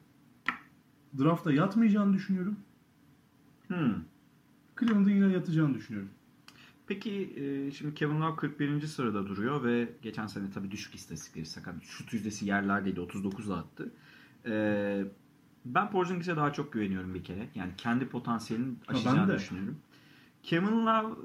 [1.19, 2.55] drafta yatmayacağını düşünüyorum.
[3.67, 3.93] Hmm.
[4.79, 6.09] Cleveland'ın yine yatacağını düşünüyorum.
[6.87, 8.81] Peki e, şimdi Kevin Love 41.
[8.81, 11.83] sırada duruyor ve geçen sene tabii düşük istatistikleri sakat.
[11.83, 12.99] Şut yüzdesi yerlerdeydi.
[12.99, 13.91] 39 attı.
[14.45, 15.05] E,
[15.65, 17.49] ben Porzingis'e daha çok güveniyorum bir kere.
[17.55, 19.77] Yani kendi potansiyelini aşacağını düşünüyorum.
[20.43, 21.15] Kevin Love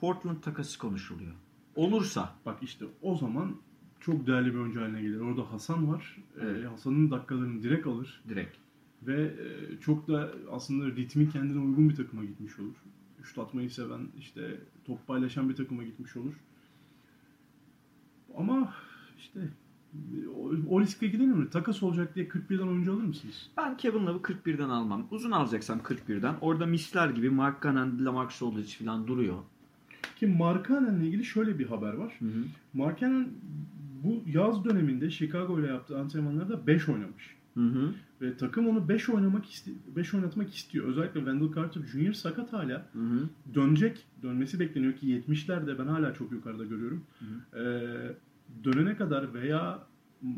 [0.00, 1.32] Portland takası konuşuluyor.
[1.76, 3.56] Olursa Bak işte o zaman
[4.00, 5.20] çok değerli bir oyuncu haline gelir.
[5.20, 6.16] Orada Hasan var.
[6.36, 6.70] Ee, Evet.
[6.70, 8.22] Hasan'ın dakikalarını direkt alır.
[8.28, 8.56] Direkt.
[9.02, 12.74] Ve e, çok da aslında ritmi kendine uygun bir takıma gitmiş olur.
[13.22, 16.32] Şut atmayı seven, işte top paylaşan bir takıma gitmiş olur.
[18.36, 18.74] Ama
[19.18, 19.40] işte
[20.36, 21.50] o, o riske gidelim mi?
[21.50, 23.50] Takas olacak diye 41'den oyuncu alır mısınız?
[23.56, 25.06] Ben Kevin Love'ı 41'den almam.
[25.10, 26.34] Uzun alacaksam 41'den.
[26.40, 29.38] Orada misler gibi Mark Cannon, Lamarcus Aldridge falan duruyor.
[30.16, 32.16] Ki Markkanen'le ilgili şöyle bir haber var.
[32.18, 32.44] Hı hı.
[32.74, 33.28] Markkanen
[34.04, 37.36] bu yaz döneminde Chicago ile yaptığı antrenmanlarda 5 oynamış.
[37.54, 37.94] Hı hı.
[38.20, 39.44] Ve takım onu 5 oynamak
[39.96, 40.86] 5 oynatmak istiyor.
[40.86, 42.12] Özellikle Wendell Carter Jr.
[42.12, 42.86] sakat hala.
[42.92, 43.28] Hı hı.
[43.54, 44.06] Dönecek.
[44.22, 47.02] Dönmesi bekleniyor ki 70'lerde ben hala çok yukarıda görüyorum.
[47.54, 47.60] Ee,
[48.64, 49.86] dönene kadar veya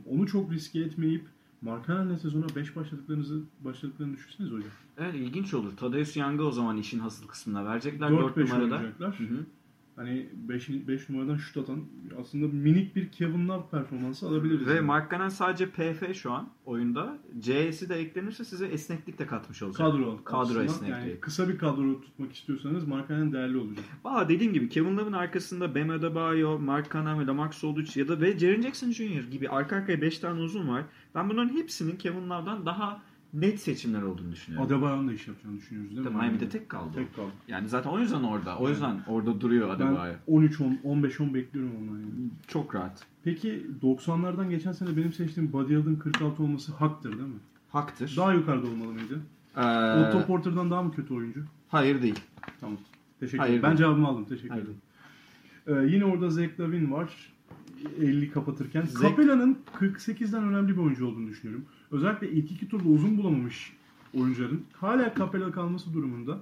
[0.06, 1.24] onu çok riske etmeyip
[1.62, 4.70] Markkanen'le sezona 5 başladıklarınızı başladıklarını düşünseniz hocam.
[4.98, 5.76] Evet ilginç olur.
[5.76, 8.80] Thaddeus Young'ı o zaman işin hasıl kısmına verecekler 4 4-5 numarada.
[8.98, 9.46] Hı hı.
[9.96, 11.84] Hani 5 5 numaradan şut atan
[12.20, 14.66] aslında minik bir Kevin Love performansı alabiliriz.
[14.66, 14.86] Ve yani.
[14.86, 17.18] Mark Cannon sadece PF şu an oyunda.
[17.40, 19.78] C'si de eklenirse size esneklik de katmış olacak.
[19.86, 20.24] kadro.
[20.24, 20.64] Kadro aslında.
[20.64, 20.90] esnekliği.
[20.90, 23.84] Yani kısa bir kadro tutmak istiyorsanız Markkanen değerli olacak.
[24.04, 28.20] Valla dediğim gibi Kevin Love'ın arkasında Bam Adebayo, Mark Cannon ve Lamarcus Aldridge ya da
[28.20, 29.30] ve Jaren Jackson Jr.
[29.30, 30.84] gibi arka arkaya 5 tane uzun var.
[31.14, 33.02] Ben bunların hepsinin Kevin Love'dan daha
[33.40, 34.66] net seçimler olduğunu düşünüyorum.
[34.66, 36.12] Adebayo'nun da iş yapacağını düşünüyoruz değil mi?
[36.12, 36.90] Tabii Miami'de tek kaldı.
[36.94, 37.30] Tek kaldı.
[37.48, 38.58] Yani zaten o yüzden orada.
[38.58, 40.14] O yüzden orada duruyor Adebayo.
[40.28, 42.10] Ben 13 10 15 10 bekliyorum ondan yani.
[42.48, 43.06] Çok rahat.
[43.24, 47.38] Peki 90'lardan geçen sene benim seçtiğim Buddy Hield'ın 46 olması haktır değil mi?
[47.68, 48.14] Haktır.
[48.16, 49.20] Daha yukarıda olmalı mıydı?
[49.56, 49.60] Ee,
[50.08, 51.44] Otto Porter'dan daha mı kötü oyuncu?
[51.68, 52.20] hayır değil.
[52.60, 52.78] Tamam.
[53.20, 53.62] Teşekkür Hayır ederim.
[53.62, 53.78] Ben değil.
[53.78, 54.24] cevabımı aldım.
[54.24, 54.78] Teşekkür Hayır ederim.
[55.66, 57.32] Ee, yine orada Zach Lavin var.
[58.00, 58.82] 50 kapatırken.
[58.82, 61.64] Zach- Capella'nın 48'den önemli bir oyuncu olduğunu düşünüyorum.
[61.90, 63.72] Özellikle ilk iki turda uzun bulamamış
[64.18, 66.38] oyuncuların hala Capella kalması durumunda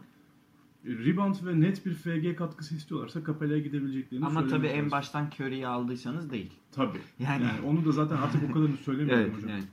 [0.86, 4.90] e, rebound ve net bir FG katkısı istiyorlarsa Capella'ya gidebileceklerini Ama tabii en lazım.
[4.90, 6.50] baştan Curry'i aldıysanız değil.
[6.72, 6.98] Tabii.
[7.18, 9.36] Yani- Yani, onu da zaten artık o kadarını söylemiyorum Evet.
[9.36, 9.50] hocam.
[9.50, 9.64] Yani.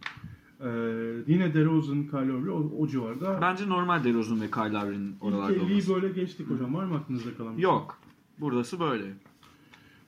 [0.63, 3.41] Ee, yine DeRozan, Kyle Lowry o, o civarda.
[3.41, 5.93] Bence normal DeRozan ve Kyle Lowry'nin oralarda İlk 50'yi olması.
[5.93, 6.73] böyle geçtik hocam.
[6.75, 7.57] Var mı aklınızda kalan?
[7.57, 7.71] bir şey?
[7.71, 7.97] Yok.
[8.39, 9.03] Burası böyle.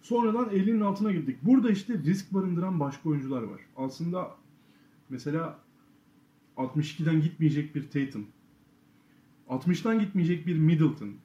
[0.02, 1.38] Sonradan 50'nin altına gittik.
[1.43, 3.62] Burada işte risk barındıran başka oyuncular var.
[3.78, 4.32] Aslında
[5.10, 5.60] mesela
[6.58, 8.28] 62'den gitmeyecek bir Tatum.
[9.50, 11.16] 60'tan gitmeyecek bir Middleton.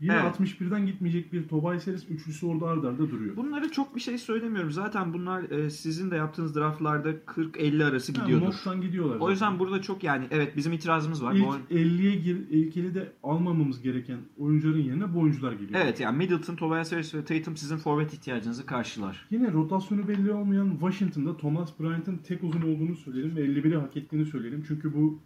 [0.00, 0.24] Yine Evet.
[0.40, 3.36] 61'den gitmeyecek bir Tobias Harris üçlüsü orada arda arda duruyor.
[3.36, 4.70] Bunlara çok bir şey söylemiyorum.
[4.70, 8.46] Zaten bunlar e, sizin de yaptığınız draftlarda 40-50 arası gidiyordur.
[8.46, 9.16] mock'tan gidiyorlar.
[9.16, 9.30] O zaten.
[9.30, 11.34] yüzden burada çok yani evet bizim itirazımız var.
[11.34, 15.80] İlk Bu- 50'ye gir, ilk 50'de almamamız gereken oyuncuların yerine bu oyuncular geliyor.
[15.84, 19.26] Evet yani Middleton, Tobias Harris ve Tatum sizin forvet ihtiyacınızı karşılar.
[19.30, 24.26] Yine rotasyonu belli olmayan Washington'da Thomas Bryant'ın tek uzun olduğunu söyleyelim ve 51'i hak ettiğini
[24.26, 24.64] söyleyelim.
[24.68, 25.18] Çünkü bu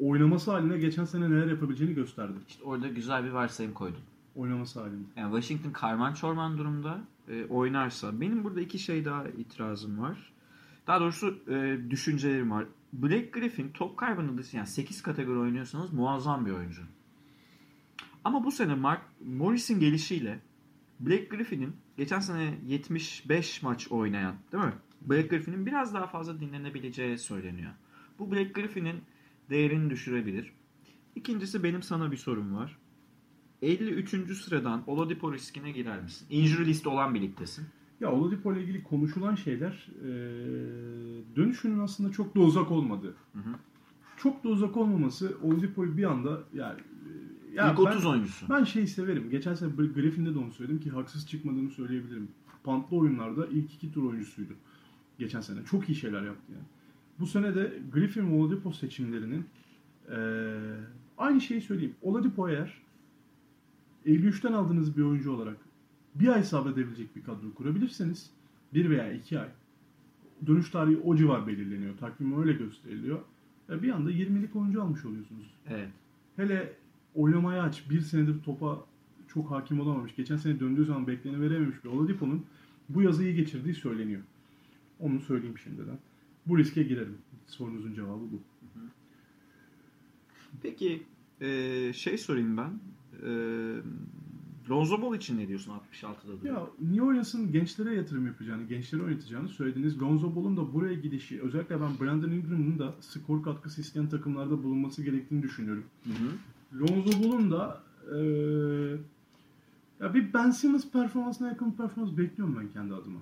[0.00, 2.32] oynaması haline geçen sene neler yapabileceğini gösterdi.
[2.48, 4.00] İşte orada güzel bir varsayım koydum.
[4.36, 5.06] Oynaması halinde.
[5.16, 8.20] Yani Washington karman çorman durumda e, oynarsa.
[8.20, 10.32] Benim burada iki şey daha itirazım var.
[10.86, 12.64] Daha doğrusu e, düşüncelerim var.
[12.92, 16.82] Black Griffin top kaybını yani 8 kategori oynuyorsanız muazzam bir oyuncu.
[18.24, 20.38] Ama bu sene Mark Morris'in gelişiyle
[21.00, 24.72] Black Griffin'in geçen sene 75 maç oynayan değil mi?
[25.00, 27.70] Black Griffin'in biraz daha fazla dinlenebileceği söyleniyor.
[28.18, 29.00] Bu Black Griffin'in
[29.50, 30.52] değerini düşürebilir.
[31.16, 32.78] İkincisi benim sana bir sorum var.
[33.62, 34.36] 53.
[34.36, 36.26] sıradan Oladipo riskine girer misin?
[36.30, 37.64] Injury list olan birliktesin.
[38.00, 43.14] Ya Oladipo ile ilgili konuşulan şeyler eee, dönüşünün aslında çok da uzak olmadı.
[43.32, 43.54] Hı hı.
[44.16, 48.46] Çok da uzak olmaması Oladipo'yu bir anda yani e, ya İlk ben- 30 oyuncusu.
[48.50, 49.30] Ben şeyi severim.
[49.30, 52.28] Geçen sene Griffin'de de onu söyledim ki haksız çıkmadığını söyleyebilirim.
[52.64, 54.52] Pantlı oyunlarda ilk iki tur oyuncusuydu.
[55.18, 55.64] Geçen sene.
[55.64, 56.64] Çok iyi şeyler yaptı yani.
[57.20, 59.44] Bu sene de Griffin Oladipo seçimlerinin
[60.10, 60.16] eee,
[61.18, 61.94] aynı şeyi söyleyeyim.
[62.02, 62.82] Oladipo eğer
[64.06, 65.56] 53'ten aldığınız bir oyuncu olarak
[66.14, 68.30] bir ay sabredebilecek bir kadro kurabilirseniz
[68.74, 69.48] bir veya iki ay
[70.46, 71.96] dönüş tarihi o civar belirleniyor.
[71.98, 73.18] Takvim öyle gösteriliyor.
[73.70, 75.46] E, bir anda 20'lik oyuncu almış oluyorsunuz.
[75.68, 75.88] Evet.
[76.36, 76.72] Hele
[77.14, 77.90] oynamaya aç.
[77.90, 78.84] Bir senedir topa
[79.28, 80.14] çok hakim olamamış.
[80.16, 82.44] Geçen sene döndüğü zaman bekleni verememiş bir Oladipo'nun
[82.88, 84.22] bu yazıyı geçirdiği söyleniyor.
[85.00, 85.98] Onu söyleyeyim şimdiden.
[86.46, 87.18] Bu riske girerim.
[87.46, 88.40] Sorunuzun cevabı bu.
[90.62, 91.02] Peki
[91.40, 92.80] e, şey sorayım ben.
[93.26, 93.30] E,
[94.70, 96.54] Lonzo Ball için ne diyorsun 66'da duruyor?
[96.54, 101.80] Ya niye oynasın gençlere yatırım yapacağını, gençlere oynatacağını söylediğiniz Lonzo Ball'un da buraya gidişi, özellikle
[101.80, 105.84] ben Brandon Ingram'ın da skor katkısı isteyen takımlarda bulunması gerektiğini düşünüyorum.
[106.04, 106.80] Hı hı.
[106.80, 107.82] Lonzo Ball'un da
[108.12, 108.96] eee,
[110.00, 113.18] ya bir Ben Simmons performansına yakın bir performans bekliyorum ben kendi adıma.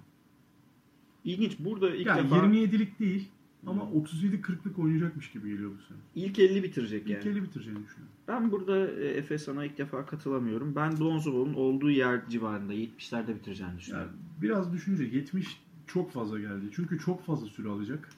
[1.24, 1.56] İlginç.
[1.58, 3.28] Burada ilk Yani defa 27'lik değil
[3.66, 5.98] ama 37-40'lık oynayacakmış gibi geliyor bu sene.
[6.14, 7.18] ilk 50 bitirecek yani.
[7.18, 8.14] İlk eli bitireceğini düşünüyorum.
[8.28, 10.76] Ben burada e, Efe sana ilk defa katılamıyorum.
[10.76, 14.12] Ben Lonzo Ball'un olduğu yer civarında 70'lerde bitireceğini Yani düşünüyorum.
[14.42, 16.64] biraz düşünce 70 çok fazla geldi.
[16.72, 18.08] Çünkü çok fazla süre alacak.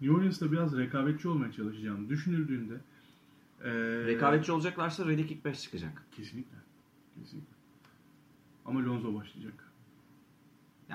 [0.00, 2.74] New Orleans'ta biraz rekabetçi olmaya çalışacağını düşünüldüğünde
[3.64, 6.02] eee, Rekabetçi olacaklarsa Redick ilk 5 çıkacak.
[6.16, 6.56] Kesinlikle.
[7.20, 7.54] Kesinlikle.
[8.64, 9.63] Ama Lonzo başlayacak.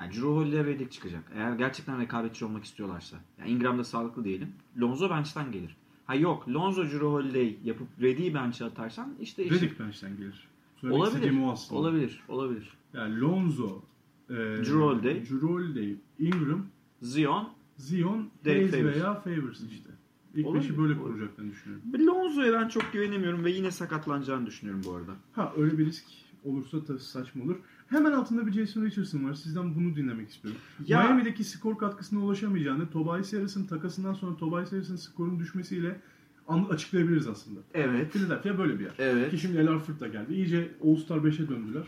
[0.00, 1.22] Yani Drew Holiday Redick çıkacak.
[1.34, 3.16] Eğer gerçekten rekabetçi olmak istiyorlarsa.
[3.38, 4.48] Yani Ingram da sağlıklı diyelim.
[4.80, 5.76] Lonzo bench'ten gelir.
[6.06, 10.48] Ha yok Lonzo Drew Holiday yapıp Redick'i bench'e atarsan işte işin- Redick bench'ten gelir.
[10.80, 11.40] Söylemek Olabilir.
[11.42, 11.80] o aslında.
[11.80, 12.22] Olabilir.
[12.28, 12.70] Olabilir.
[12.94, 13.82] Yani Lonzo,
[14.30, 15.14] eee Drew Holiday.
[15.14, 16.66] Drew Holiday, Ingram,
[17.02, 18.94] Zion Zion, Hayes Favors.
[18.96, 19.90] veya Favors işte.
[20.34, 22.06] İlk Olabilir, beşi böyle kuracaklarını düşünüyorum.
[22.06, 25.12] Lonzo'ya ben çok güvenemiyorum ve yine sakatlanacağını düşünüyorum bu arada.
[25.32, 26.04] Ha öyle bir risk
[26.44, 27.56] olursa da saçma olur.
[27.90, 29.34] Hemen altında bir Jason Richardson var.
[29.34, 30.60] Sizden bunu dinlemek istiyorum.
[30.86, 36.00] Ya- Miami'deki skor katkısına ulaşamayacağını Tobias Harris'in takasından sonra Tobias Harris'in skorun düşmesiyle
[36.48, 37.60] açıklayabiliriz aslında.
[37.74, 38.12] Evet.
[38.12, 38.92] Philadelphia böyle bir yer.
[38.98, 39.30] Evet.
[39.30, 40.34] Ki şimdi El Horford da geldi.
[40.34, 41.84] İyice All-Star 5'e döndüler.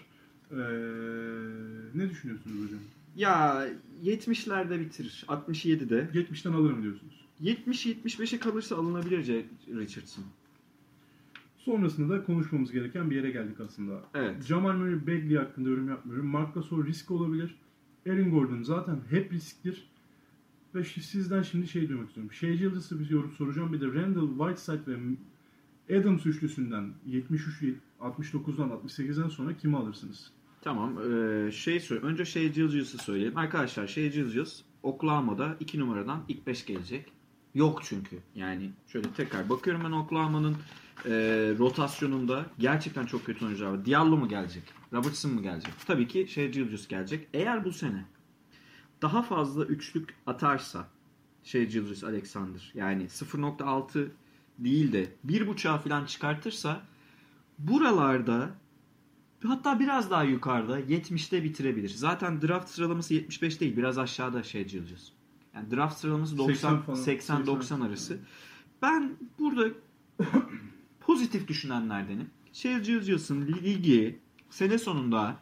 [0.50, 0.56] Ee,
[1.94, 2.80] ne düşünüyorsunuz hocam?
[3.16, 3.66] Ya
[4.04, 5.24] 70'lerde bitirir.
[5.28, 6.08] 67'de.
[6.14, 7.24] 70'ten alırım diyorsunuz.
[7.42, 10.24] 70-75'e kalırsa alınabilir Richardson.
[11.64, 14.00] Sonrasında da konuşmamız gereken bir yere geldik aslında.
[14.14, 14.42] Evet.
[14.42, 16.26] Jamal Murray Bagley hakkında yorum yapmıyorum.
[16.26, 17.54] Marc Gasol risk olabilir.
[18.08, 19.88] Aaron Gordon zaten hep risktir.
[20.74, 22.32] Ve sizden şimdi şey duymak istiyorum.
[22.32, 23.72] Şey Yıldız'ı bir yorum soracağım.
[23.72, 27.64] Bir de Randall Whiteside ve Adams üçlüsünden 73
[28.00, 30.30] 69'dan 68'den sonra kimi alırsınız?
[30.60, 30.96] Tamam.
[30.96, 32.06] eee, şey söyle.
[32.06, 33.36] Önce Shea Gilgeous'u söyleyelim.
[33.36, 37.12] Arkadaşlar Shea Gilgeous Oklahoma'da 2 numaradan ilk 5 gelecek.
[37.54, 38.18] Yok çünkü.
[38.34, 40.56] Yani şöyle tekrar bakıyorum ben Oklahoma'nın
[41.06, 43.84] eee, rotasyonunda gerçekten çok kötü oyuncular var.
[43.84, 44.62] Diallo mu gelecek?
[44.92, 45.72] Robertson mu gelecek?
[45.86, 47.28] Tabii ki Shea Gilgeous gelecek.
[47.34, 48.04] Eğer bu sene
[49.02, 50.88] daha fazla üçlük atarsa
[51.44, 54.08] Shea Gilgeous Alexander yani 0.6
[54.58, 56.82] değil de 1.5'a falan çıkartırsa
[57.58, 58.50] buralarda
[59.46, 61.88] Hatta biraz daha yukarıda 70'te bitirebilir.
[61.88, 63.76] Zaten draft sıralaması 75 değil.
[63.76, 65.08] Biraz aşağıda şey Gilgeous.
[65.54, 66.96] Yani draft sıralaması 90 80 falan.
[66.96, 68.18] 80 90 arası.
[68.82, 69.68] Ben burada
[71.06, 72.30] pozitif düşünenlerdenim.
[72.52, 74.18] Shea Gilgeous'un ligi
[74.50, 75.36] sene sonunda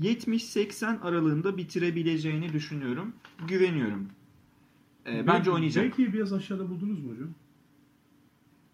[0.00, 3.12] 70-80 aralığında bitirebileceğini düşünüyorum.
[3.48, 4.08] Güveniyorum.
[5.06, 5.92] Ee, bence oynayacak.
[5.92, 7.28] Bagley'i biraz aşağıda buldunuz mu hocam?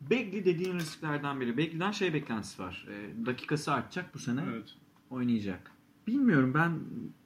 [0.00, 1.52] Bagley dediğin risklerden biri.
[1.56, 2.86] Bagley'den şey beklentisi var.
[2.90, 4.44] Ee, dakikası artacak bu sene.
[4.52, 4.74] Evet.
[5.10, 5.70] oynayacak.
[6.06, 6.78] Bilmiyorum ben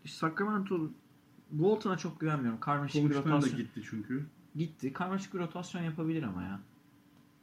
[0.05, 0.90] Sacramento
[1.50, 2.61] Walton'a çok güvenmiyorum.
[2.61, 4.26] Karmaşık bir Konuştan da rotasyon gitti çünkü.
[4.57, 4.92] gitti.
[4.92, 6.61] Karmaşık bir rotasyon yapabilir ama ya.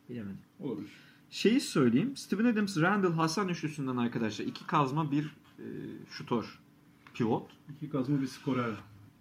[0.09, 0.37] Bilemedim.
[0.59, 0.91] Olabilir.
[1.33, 2.15] Şeyi söyleyeyim.
[2.17, 4.45] Steven Adams, Randall, Hasan üçlüsünden arkadaşlar.
[4.45, 5.23] iki kazma bir
[5.59, 5.65] e,
[6.09, 6.59] şutör.
[7.13, 7.51] Pivot.
[7.75, 8.71] İki kazma bir skorer.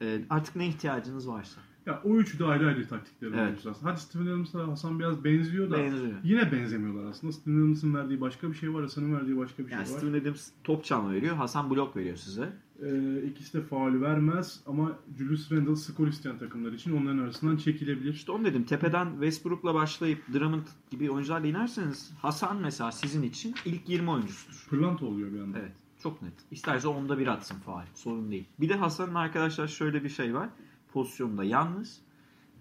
[0.03, 1.61] E, artık ne ihtiyacınız varsa.
[1.87, 3.41] Ya o üçü de ayrı ayrı taktikleri Evet.
[3.49, 3.93] oyuncular aslında.
[3.93, 6.13] Hadi Steven Adams'la Hasan biraz benziyor da Benziyor.
[6.25, 7.33] yine benzemiyorlar aslında.
[7.33, 9.99] Steven Adams'ın verdiği başka bir şey var, Hasan'ın verdiği başka bir şey Yani var.
[9.99, 11.37] Steven Adams top çalma veriyor.
[11.37, 12.53] Hasan blok veriyor size.
[12.83, 18.15] Ee, ikisi de faulü vermez ama Julius Randle skor isteyen takımlar için onların arasından çekilebilir.
[18.15, 18.65] İşte onu dedim.
[18.65, 24.67] Tepeden Westbrook'la başlayıp Drummond gibi oyuncularla inerseniz Hasan mesela sizin için ilk 20 oyuncusudur.
[24.71, 25.59] Pırlanta oluyor bir anda.
[25.59, 25.73] Evet.
[26.03, 26.33] Çok net.
[26.51, 27.85] İsterse onda bir atsın faal.
[27.95, 28.45] Sorun değil.
[28.61, 30.49] Bir de Hasan'ın arkadaşlar şöyle bir şey var.
[30.93, 32.01] Pozisyonda yalnız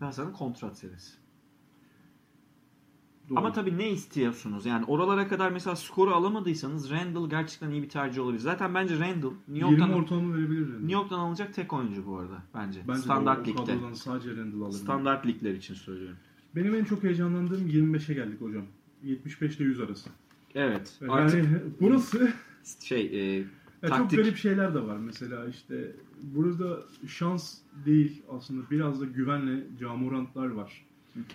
[0.01, 1.20] ve Hasan'ın kontrat serisi.
[3.31, 3.39] Doğru.
[3.39, 4.65] Ama tabii ne istiyorsunuz?
[4.65, 8.39] Yani oralara kadar mesela skoru alamadıysanız Randall gerçekten iyi bir tercih olabilir.
[8.39, 10.73] Zaten bence Randall New 20 York'tan, ortalama verebilir Randle.
[10.73, 12.79] New York'tan alınacak tek oyuncu bu arada bence.
[12.87, 13.95] Bence Standart ligde.
[13.95, 14.73] sadece Randle alır.
[14.73, 16.17] Standart ligler için söylüyorum.
[16.55, 18.63] Benim en çok heyecanlandığım 25'e geldik hocam.
[19.03, 20.09] 75 ile 100 arası.
[20.55, 20.97] Evet.
[21.01, 22.33] Yani Artık burası
[22.79, 23.37] şey e,
[23.81, 25.91] Ya çok taktik garip şeyler de var mesela işte
[26.21, 30.85] burada şans değil aslında biraz da güvenle camurantlar var.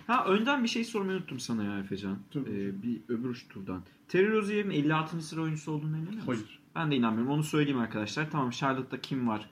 [0.07, 2.17] Ha önden bir şey sormayı unuttum sana ya Efecan.
[2.35, 3.81] Ee, bir öbür turdan.
[4.07, 5.21] Terry Rozier'in 56.
[5.21, 6.25] sıra oyuncusu olduğunu inanıyor musun?
[6.25, 6.59] Hayır.
[6.75, 7.33] Ben de inanmıyorum.
[7.33, 8.31] Onu söyleyeyim arkadaşlar.
[8.31, 9.49] Tamam Charlotte'da kim var?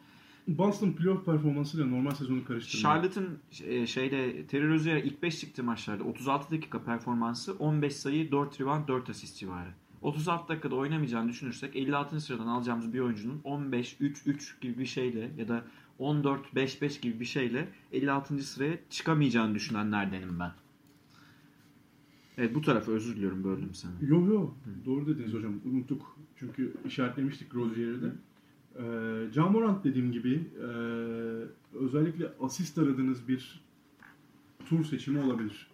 [0.47, 2.95] Boston playoff performansıyla normal sezonu karıştırmıyor.
[2.95, 8.61] Charlotte'ın e, şeyde Terry Rozier ilk 5 çıktığı maçlarda 36 dakika performansı 15 sayı 4
[8.61, 9.69] rebound 4 asist civarı.
[10.01, 12.21] 36 dakikada oynamayacağını düşünürsek 56.
[12.21, 15.63] sıradan alacağımız bir oyuncunun 15-3-3 gibi bir şeyle ya da
[15.99, 18.39] 14-5-5 gibi bir şeyle 56.
[18.39, 20.51] sıraya çıkamayacağını düşünenlerdenim ben.
[22.37, 23.91] Evet bu tarafa özür diliyorum böldüm seni.
[24.01, 24.51] Yo yo
[24.85, 26.17] doğru dediniz hocam unuttuk.
[26.35, 28.11] Çünkü işaretlemiştik Rozier'i de.
[28.75, 30.67] Ee, Camorant dediğim gibi e,
[31.77, 33.63] özellikle asist aradığınız bir
[34.65, 35.67] tur seçimi olabilir.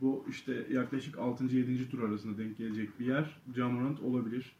[0.00, 1.44] Bu işte yaklaşık 6.
[1.44, 1.90] 7.
[1.90, 3.40] tur arasında denk gelecek bir yer.
[3.56, 4.56] Camorant olabilir.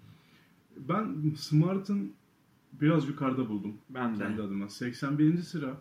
[0.76, 2.12] Ben Smart'ın
[2.80, 3.74] biraz yukarıda buldum.
[3.90, 4.18] Ben de.
[4.18, 4.68] kendi adıma.
[4.68, 5.38] 81.
[5.38, 5.76] sıra.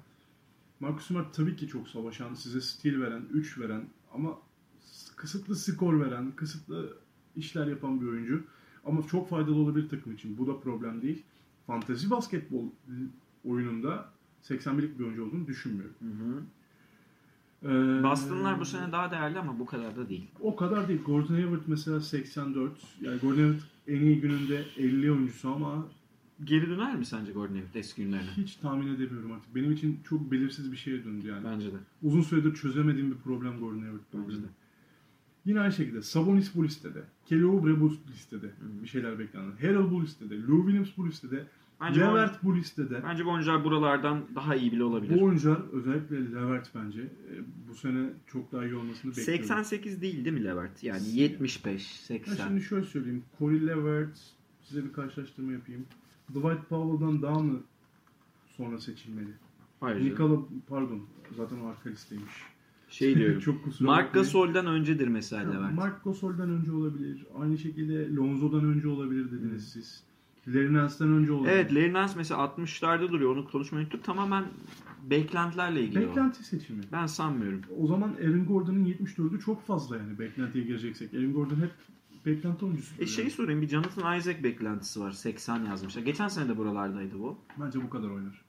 [0.80, 4.38] Marcus Smart tabii ki çok savaşan, size steal veren, 3 veren ama
[5.16, 6.98] kısıtlı skor veren, kısıtlı
[7.36, 8.44] işler yapan bir oyuncu.
[8.86, 10.38] Ama çok faydalı olabilir takım için.
[10.38, 11.24] Bu da problem değil.
[11.68, 12.66] Fantezi basketbol
[13.46, 14.10] oyununda
[14.44, 15.96] 81'lik bir oyuncu olduğunu düşünmüyorum.
[16.00, 16.44] Hı hı.
[17.64, 20.28] Ee, Boston'lar bu sene daha değerli ama bu kadar da değil.
[20.40, 21.04] O kadar değil.
[21.04, 22.72] Gordon Hayward mesela 84.
[23.02, 25.88] Yani Gordon Hayward en iyi gününde 50 oyuncusu ama
[26.44, 28.30] Geri döner mi sence Gordon Hayward eski günlerine?
[28.38, 29.56] hiç tahmin edemiyorum artık.
[29.56, 31.44] Benim için çok belirsiz bir şeye döndü yani.
[31.46, 31.78] Bence de.
[32.04, 34.48] Uzun süredir çözemediğim bir problem Gordon Hayward Bence de.
[35.46, 37.04] Yine aynı şekilde Sabonis bu listede.
[37.26, 38.52] Kelly Oubre bu listede.
[38.84, 39.52] Bir şeyler beklendi.
[39.62, 40.42] Harrell bu listede.
[40.42, 41.48] Lou Williams bu listede.
[41.82, 43.04] Bence Levert bu listede.
[43.04, 45.20] bence bu oyuncular buralardan daha iyi bile olabilir.
[45.20, 47.34] Bu oyuncular özellikle Levert bence e,
[47.70, 49.34] bu sene çok daha iyi olmasını bekliyorum.
[49.46, 50.84] 88 değil değil mi Levert?
[50.84, 52.48] Yani Ya 75, Ben 80.
[52.48, 53.24] şimdi şöyle söyleyeyim.
[53.40, 54.18] Corey Levert
[54.64, 55.86] size bir karşılaştırma yapayım.
[56.30, 57.60] Dwight Powell'dan daha mı
[58.58, 59.30] sonra seçilmeli?
[59.80, 60.06] Hayır.
[60.06, 61.02] Nikola pardon
[61.38, 62.34] zaten o arka listeymiş.
[62.90, 63.40] Şey diyorum.
[63.40, 64.26] Çok kusura Mark bakmayın.
[64.26, 65.74] Gasol'den öncedir mesela Ya, Levert.
[65.74, 67.26] Mark Gasol'dan önce olabilir.
[67.42, 70.04] Aynı şekilde Lonzo'dan önce olabilir dediniz siz.
[70.48, 71.54] Larry Nance'den önce olabilir.
[71.54, 73.32] Evet Larry Nance mesela 60'larda duruyor.
[73.36, 74.04] Onu konuşmayı unuttuk.
[74.04, 74.46] Tamamen
[75.10, 76.10] beklentilerle ilgili o.
[76.10, 76.82] Beklenti seçimi.
[76.92, 77.62] Ben sanmıyorum.
[77.80, 81.14] O zaman Aaron Gordon'ın 74'ü çok fazla yani beklentiye gireceksek.
[81.14, 81.72] Aaron Gordon hep
[82.26, 83.02] beklenti oyuncusu.
[83.04, 85.12] E şeyi sorayım bir Jonathan Isaac beklentisi var.
[85.12, 86.02] 80 yazmışlar.
[86.02, 87.38] Geçen sene de buralardaydı bu.
[87.60, 88.42] Bence bu kadar oynar.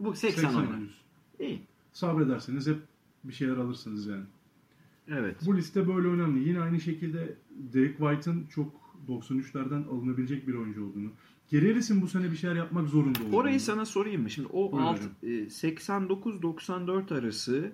[0.00, 0.70] Bu 80, 80 oynar.
[0.70, 0.98] oyuncusu.
[1.40, 1.62] İyi.
[1.92, 2.78] Sabrederseniz hep
[3.24, 4.24] bir şeyler alırsınız yani.
[5.08, 5.36] Evet.
[5.46, 6.48] Bu liste böyle önemli.
[6.48, 11.10] Yine aynı şekilde Derek White'ın çok 93'lerden alınabilecek bir oyuncu olduğunu.
[11.52, 13.36] Gary Harris'in bu sene bir şeyler yapmak zorunda olduğunu.
[13.36, 14.30] Orayı sana sorayım mı?
[14.30, 15.10] Şimdi o alt, hocam.
[15.22, 17.72] e, 89-94 arası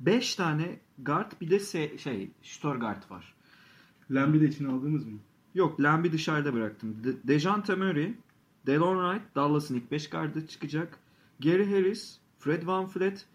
[0.00, 3.34] 5 tane guard bir de se- şey Stuttgart var.
[4.10, 5.18] Lambi de içine aldınız mı?
[5.54, 6.96] Yok Lamb'i dışarıda bıraktım.
[7.04, 8.14] De- Dejante Murray,
[8.66, 10.98] Delon Wright, Dallas'ın ilk 5 gardı çıkacak.
[11.40, 13.26] Gary Harris, Fred Van Fleet,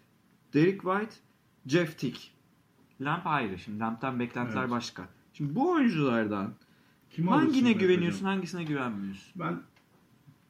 [0.53, 1.15] Derek White,
[1.67, 2.31] Jeff Tick.
[3.01, 3.59] Lamb ayrı.
[3.59, 4.71] Şimdi Lamb'den beklentiler Evet.
[4.71, 5.09] başka.
[5.33, 6.53] Şimdi bu oyunculardan
[7.17, 8.31] alırsın hangine güveniyorsun, hocam?
[8.33, 9.31] hangisine güvenmiyorsun?
[9.35, 9.59] Ben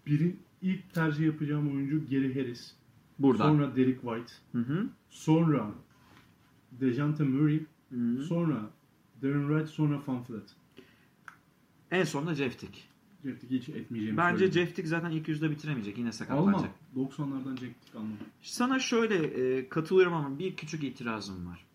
[0.05, 2.73] birin ilk tercih yapacağım oyuncu Gary Harris.
[3.19, 3.43] Burada.
[3.43, 4.33] Sonra Derek White.
[4.51, 4.87] Hı hı.
[5.09, 5.71] Sonra
[6.71, 7.59] Dejante Murray.
[7.89, 8.23] Hı hı.
[8.23, 8.69] Sonra
[9.21, 9.69] Darren Wright.
[9.69, 10.55] Sonra Van Fleet.
[11.91, 12.87] En sonunda Jeff Tick.
[13.23, 14.61] Jeff Tick'i hiç etmeyeceğimi Bence söyledim.
[14.61, 15.97] Jeff Tick zaten ilk yüzde bitiremeyecek.
[15.97, 16.71] Yine sakatlanacak.
[16.95, 18.17] 90'lardan Jeff Tick almam.
[18.41, 21.65] Sana şöyle e, katılıyorum ama bir küçük itirazım var.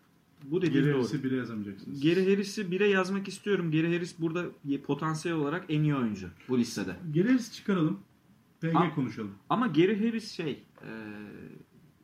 [0.43, 0.93] Bu dediğin doğru.
[0.93, 2.01] Harris'i bire yazamayacaksınız.
[2.01, 3.71] Geri Harris'i bire yazmak istiyorum.
[3.71, 4.45] Geri Harris burada
[4.85, 6.95] potansiyel olarak en iyi oyuncu bu listede.
[7.15, 7.99] Gary Harris'i çıkaralım.
[8.61, 8.95] PG Ha.
[8.95, 9.31] konuşalım.
[9.49, 10.89] Ama Geri Harris şey e,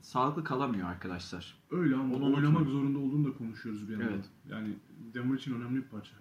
[0.02, 1.58] sağlıklı kalamıyor arkadaşlar.
[1.72, 2.70] Öyle ama Onu oynamak unutmayın.
[2.70, 4.10] zorunda olduğunu da konuşuyoruz bir yandan.
[4.10, 4.26] Evet.
[4.50, 4.70] Yani
[5.14, 6.12] Denver için önemli bir parça.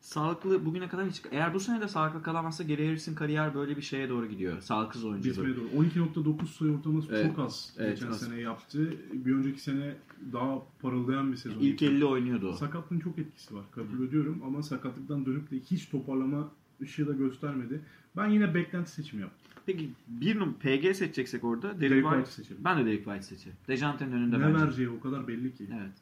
[0.00, 3.82] Sağlıklı bugüne kadar hiç eğer bu sene de sağlıklı kalamazsa Geri Harris'in kariyer böyle bir
[3.82, 4.60] şeye doğru gidiyor.
[4.60, 5.28] Sağlıksız oyuncu.
[5.28, 5.64] Gitmeye doğru.
[5.66, 7.26] 12.9 sayı ortalaması Evet.
[7.26, 8.20] çok az Evet, geçen az.
[8.20, 8.94] sene yaptı.
[9.12, 9.96] Bir önceki sene
[10.32, 11.60] daha parıldayan bir sezon.
[11.60, 12.52] İlk 50 oynuyordu o.
[12.52, 13.64] Sakatlığın çok etkisi var.
[13.70, 16.48] Kabul ediyorum ama sakatlıktan dönüp de hiç toparlama
[16.82, 17.80] ışığı da göstermedi.
[18.16, 19.43] Ben yine beklenti seçimi yaptım.
[19.66, 22.30] Peki bir num PG seçeceksek orada Derek, Derek White.
[22.30, 22.64] Seçelim.
[22.64, 23.56] Ben de Derek White seçerim.
[23.68, 24.64] Dejante'nin önünde Ne bence.
[24.64, 25.66] vereceği o kadar belli ki.
[25.72, 25.92] Evet.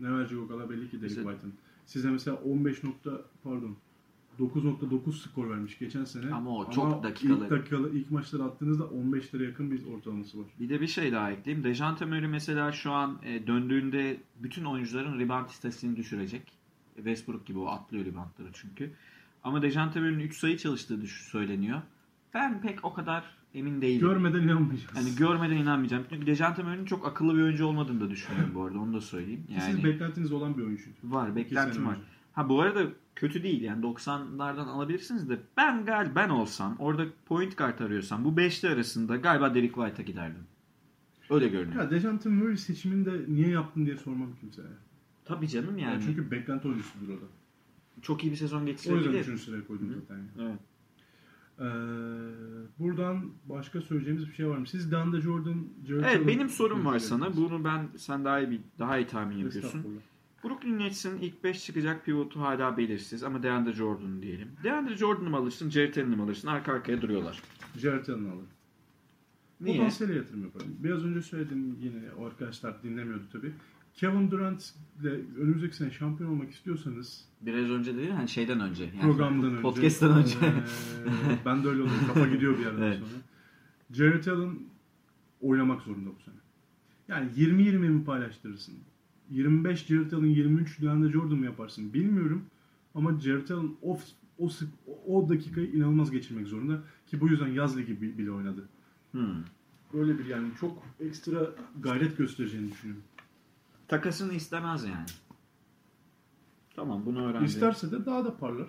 [0.00, 1.52] Ne vereceği o kadar belli ki Derek Mesela- White'ın.
[1.86, 3.10] Size mesela 15 nokta
[3.44, 3.76] pardon
[4.38, 6.34] 9.9 skor vermiş geçen sene.
[6.34, 7.44] Ama o çok dakikalı.
[7.44, 10.46] İlk dakikalı ilk maçları attığınızda 15 lira yakın bir ortalaması var.
[10.60, 11.64] Bir de bir şey daha ekleyeyim.
[11.64, 16.42] Dejante Murray mesela şu an e, döndüğünde bütün oyuncuların rebound istatistiğini düşürecek.
[16.96, 18.90] Westbrook gibi o atlıyor reboundları çünkü.
[19.44, 21.82] Ama Dejante Murray'nin 3 sayı çalıştığı söyleniyor.
[22.34, 24.00] Ben pek o kadar emin değilim.
[24.08, 24.96] Görmeden inanmayacağız.
[24.96, 26.04] yani görmeden inanmayacağım.
[26.10, 28.78] Çünkü Dejante Murray'nin çok akıllı bir oyuncu olmadığını da düşünüyorum bu arada.
[28.78, 29.46] Onu da söyleyeyim.
[29.46, 30.96] Ki Siz Yani beklentiniz olan bir oyuncuydu.
[31.04, 31.96] var, beklentim var.
[32.32, 32.82] Ha bu arada
[33.16, 38.36] kötü değil yani 90'lardan alabilirsiniz de ben gal ben olsam orada point guard arıyorsam bu
[38.36, 40.42] beşli arasında galiba Derek White'a giderdim.
[41.30, 41.82] Öyle görünüyor.
[41.84, 44.66] Ya Dejante Murray seçimini de niye yaptın diye sormam kimseye.
[45.24, 45.92] Tabii canım yani.
[45.92, 47.24] Yani çünkü beklenti oyuncusudur o da.
[48.02, 49.20] çok iyi bir sezon O yüzden geçirebilir.
[49.20, 49.94] üçüncü sıraya koydum hı.
[50.00, 50.28] zaten.
[50.40, 50.58] Evet.
[51.58, 51.64] Ee,
[52.78, 54.66] buradan başka söyleyeceğimiz bir şey var mı?
[54.66, 57.36] Siz Danda Jordan, Jared Evet benim sorum var sana.
[57.36, 60.00] Bunu ben sen daha iyi bir daha iyi tahmin yapıyorsun.
[60.44, 64.48] Brooklyn Nets'in ilk 5 çıkacak pivotu hala belirsiz ama DeAndre Jordan diyelim.
[64.64, 66.48] DeAndre Jordan'ı mı alırsın, Jared Allen'ı mı alırsın?
[66.48, 67.42] Arka arkaya duruyorlar.
[67.78, 68.46] Jared Allen'ı alın.
[69.60, 69.76] Niye?
[69.76, 70.76] Potansiyele yatırım yaparım.
[70.78, 73.52] Biraz önce söyledim yine o arkadaşlar dinlemiyordu tabii.
[73.94, 78.84] Kevin Durant ile önümüzdeki sene şampiyon olmak istiyorsanız Biraz önce değil hani şeyden önce.
[78.84, 79.62] Yani programdan önce.
[79.62, 80.34] Podcast'tan önce.
[80.42, 81.96] eee, ben de öyle oluyor.
[82.06, 82.98] Kafa gidiyor bir yerden Evet.
[82.98, 83.22] sonra.
[83.92, 84.58] Jared Allen
[85.40, 86.34] oynamak zorunda bu sene.
[87.08, 88.74] Yani 20-20 mi paylaştırırsın?
[89.30, 92.44] 25 Jared Allen, 23 DeAndre Jordan mı yaparsın bilmiyorum.
[92.94, 93.98] Ama Jared Allen o,
[94.38, 94.72] o, sık-
[95.06, 96.82] o dakikayı inanılmaz geçirmek zorunda.
[97.06, 98.68] Ki bu yüzden yaz ligi bi- bile oynadı.
[99.12, 99.34] Hmm.
[99.92, 101.50] Böyle bir yani çok ekstra
[101.82, 103.04] gayret göstereceğini düşünüyorum.
[103.92, 105.06] Takasını istemez yani.
[106.76, 107.44] Tamam bunu öğrendim.
[107.44, 108.68] İsterse de daha da parlar.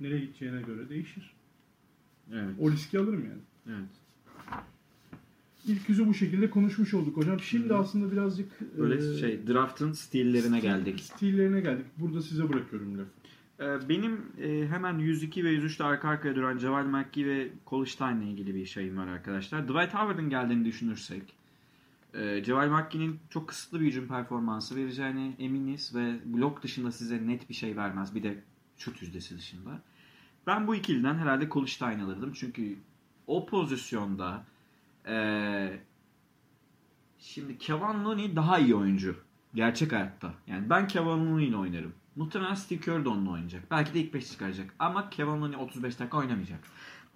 [0.00, 1.32] Nereye gideceğine göre değişir.
[2.32, 2.54] Evet.
[2.60, 3.76] O riski alırım yani.
[3.78, 3.88] evet.
[5.66, 7.40] ilk yüzü bu şekilde konuşmuş olduk hocam.
[7.40, 11.00] Şimdi aslında birazcık Böyle e, şey draft'ın stillerine stil- geldik.
[11.00, 11.86] Stillerine geldik.
[11.96, 13.10] Burada size bırakıyorum lafı.
[13.60, 18.22] Ee, Benim e, hemen 102 ve 103'te arka arkaya duran Javal McGee ve Cole Stein'le
[18.22, 19.62] ilgili bir şeyim var arkadaşlar.
[19.62, 21.22] Dwight Howard'ın geldiğini düşünürsek
[22.16, 27.48] e, Javal McGee'nin çok kısıtlı bir hücum performansı vereceğine eminiz ve blok dışında size net
[27.48, 28.14] bir şey vermez.
[28.14, 28.42] Bir de
[28.76, 29.82] şut yüzdesi dışında.
[30.46, 32.32] Ben bu ikiliden herhalde Stein alırdım.
[32.32, 32.76] Çünkü
[33.26, 34.44] o pozisyonda
[35.06, 35.78] e,
[37.18, 39.16] şimdi Kevin Looney daha iyi oyuncu.
[39.54, 40.34] Gerçek hayatta.
[40.46, 41.92] Yani ben Kevin Looney ile oynarım.
[42.16, 43.70] Muhtemelen Steve Kerr de onunla oynayacak.
[43.70, 44.74] Belki de ilk 5 çıkaracak.
[44.78, 46.60] Ama Kevin Looney 35 dakika oynamayacak.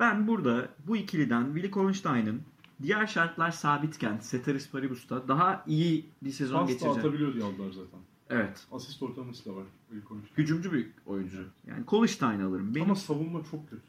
[0.01, 2.43] Ben burada bu ikiliden Willi Kollenstein'ın
[2.83, 6.99] diğer şartlar sabitken Ceteris Paribus'ta daha iyi bir sezon Pas da geçirecek.
[6.99, 8.01] atabiliyor diyorlar zaten.
[8.31, 8.67] Evet.
[8.73, 9.65] Asist ortalaması da var.
[9.93, 10.39] ilk.
[10.39, 11.45] Hücumcu bir oyuncu.
[11.67, 12.75] Yani Kollenstein alırım.
[12.75, 13.83] Benim Ama savunma çok kötü.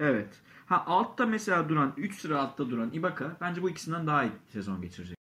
[0.00, 0.28] Evet.
[0.66, 4.82] Ha altta mesela duran, 3 sıra altta duran Ibaka bence bu ikisinden daha iyi sezon
[4.82, 5.16] geçirecek.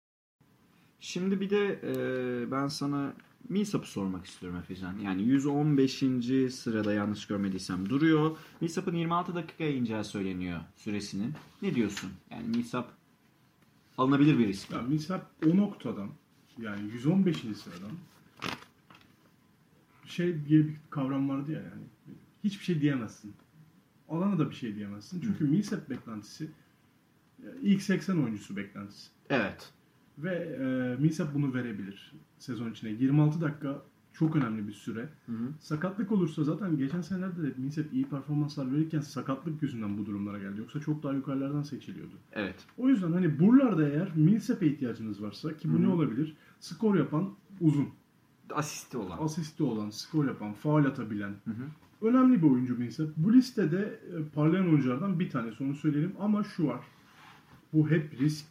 [1.01, 3.13] Şimdi bir de e, ben sana
[3.49, 4.99] Millsap'ı sormak istiyorum Efecan.
[4.99, 6.03] Yani 115.
[6.51, 8.37] sırada yanlış görmediysem duruyor.
[8.61, 11.33] Millsap'ın 26 dakikaya ineceği söyleniyor süresinin.
[11.63, 12.11] Ne diyorsun?
[12.31, 12.93] Yani Millsap
[13.99, 14.71] alınabilir bir risk.
[14.71, 16.11] Ya Millsap o noktadan
[16.59, 17.37] yani 115.
[17.37, 17.91] sıradan
[20.07, 21.83] şey diye bir kavram vardı ya yani
[22.45, 23.35] hiçbir şey diyemezsin.
[24.09, 25.21] Alana da bir şey diyemezsin.
[25.21, 26.51] Çünkü Millsap beklentisi
[27.63, 29.09] ilk 80 oyuncusu beklentisi.
[29.31, 29.73] Evet.
[30.19, 32.91] Ve e, Millsap bunu verebilir sezon içine.
[32.91, 35.09] 26 dakika çok önemli bir süre.
[35.27, 35.49] Hı hı.
[35.61, 40.61] Sakatlık olursa zaten geçen senelerde de Millsap iyi performanslar verirken sakatlık yüzünden bu durumlara geldi.
[40.61, 42.15] Yoksa çok daha yukarılardan seçiliyordu.
[42.33, 42.55] Evet.
[42.79, 45.83] O yüzden hani buralarda eğer Millsap'e ihtiyacınız varsa ki bu Hı hı.
[45.83, 46.37] ne olabilir?
[46.61, 47.89] Skor yapan uzun,
[48.55, 49.19] Asisti olan.
[49.21, 51.31] asisti olan, skor yapan, faul atabilen.
[51.45, 51.65] Hı hı.
[52.09, 53.09] Önemli bir oyuncu Millsap.
[53.17, 56.81] Bu listede e, parlayan oyunculardan bir tanesi onu söyleyelim ama şu var.
[57.73, 58.47] Bu hep risk.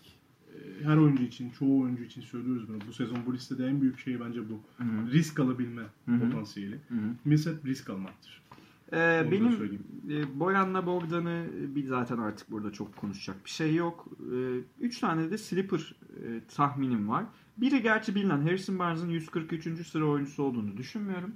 [0.64, 2.78] E, Her oyuncu için, çoğu oyuncu için söylüyoruz bunu.
[2.88, 4.60] Bu sezon bu listede en büyük şey bence bu.
[4.78, 5.12] Hı hı.
[5.12, 6.20] Risk alabilme Hı hı.
[6.20, 6.76] potansiyeli.
[6.76, 7.00] Hı hı.
[7.26, 8.44] Millsap risk almaktır.
[8.92, 11.46] Ee, Onu benim e, Boyan'la Bogdan'ı
[11.76, 14.08] bir zaten artık burada çok konuşacak bir şey yok.
[14.34, 15.96] Ee, üç tane de sleeper
[16.26, 17.26] e, tahminim var.
[17.58, 19.88] Biri gerçi bilinen Harrison Barnes'ın 143.
[19.88, 21.32] sıra oyuncusu olduğunu düşünmüyorum.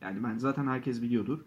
[0.00, 1.38] Yani ben zaten herkes biliyordur.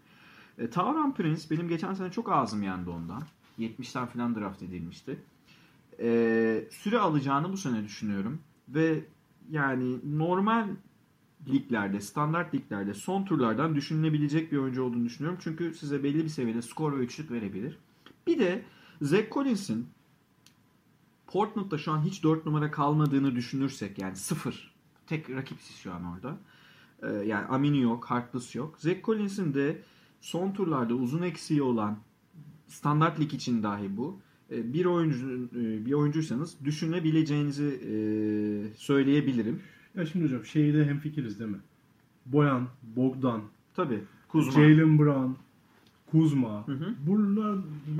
[0.58, 3.22] E, Tauran Prince benim geçen sene çok ağzım yandı ondan.
[3.58, 5.18] 70'ten falan draft edilmişti.
[6.00, 8.40] E, süre alacağını bu sene düşünüyorum.
[8.68, 9.04] Ve
[9.50, 10.68] yani normal
[11.48, 15.38] liglerde, standart liglerde son turlardan düşünülebilecek bir oyuncu olduğunu düşünüyorum.
[15.42, 17.78] Çünkü size belli bir seviyede skor ve üçlük verebilir.
[18.26, 18.64] Bir de
[19.02, 19.88] Zach Collins'in
[21.26, 24.74] Portland'da şu an hiç 4 numara kalmadığını düşünürsek yani sıfır.
[25.06, 26.38] Tek rakipsiz şu an orada.
[27.02, 28.78] Ee, yani Amini yok, Harkless yok.
[28.78, 29.82] Zach Collins'in de
[30.20, 31.98] son turlarda uzun eksiği olan
[32.66, 34.20] standart lig için dahi bu.
[34.50, 37.92] Ee, Bir oyuncu e, bir oyuncuysanız düşünebileceğinizi e,
[38.76, 39.60] söyleyebilirim.
[39.96, 41.60] Ya şimdi hocam şeyde hemfikiriz değil mi?
[42.26, 43.42] Boyan, Bogdan,
[43.74, 44.00] Tabii.
[44.28, 44.52] Kuzma.
[44.52, 45.30] Jalen Brown,
[46.10, 46.66] Kuzma.
[46.68, 46.94] Hı hı.
[47.06, 47.58] Bunlar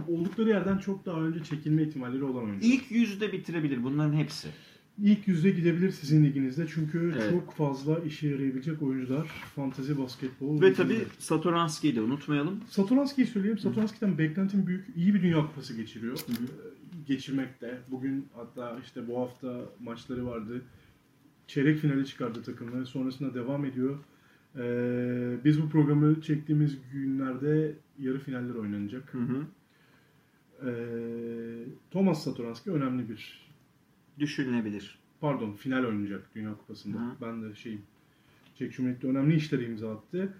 [0.08, 2.72] oldukları yerden çok daha önce çekilme ihtimalleri olan oyuncular.
[2.72, 4.48] İlk yüzde bitirebilir bunların hepsi.
[5.02, 7.30] İlk yüzde gidebilir sizin liginizde çünkü Evet.
[7.30, 10.60] çok fazla işe yarayabilecek oyuncular fantezi basketbol.
[10.62, 12.60] Ve tabii Satoranski'yi de unutmayalım.
[12.68, 13.58] Satoranski'yi söyleyeyim.
[13.58, 14.86] Satoranski'den beklentim büyük.
[14.96, 16.18] İyi bir Dünya Kupası geçiriyor.
[16.18, 16.46] Hı hı.
[16.46, 17.78] Ee, Geçirmekte.
[17.90, 20.62] Bugün hatta işte bu hafta maçları vardı.
[21.46, 22.86] Çeyrek finale çıkardı takımları.
[22.86, 23.98] Sonrasında devam ediyor.
[24.58, 29.14] Ee, biz bu programı çektiğimiz günlerde yarı finaller oynanacak.
[29.14, 29.46] Hı hı.
[30.66, 30.70] Ee,
[31.90, 33.49] Thomas Satoranski önemli bir
[34.20, 34.98] Düşünülebilir.
[35.20, 36.98] pardon final oynayacak Dünya Kupası'nda.
[36.98, 37.14] Hı.
[37.20, 37.82] Ben de şeyim
[38.54, 40.34] Çek Cumhuriyeti önemli işlere imza attı.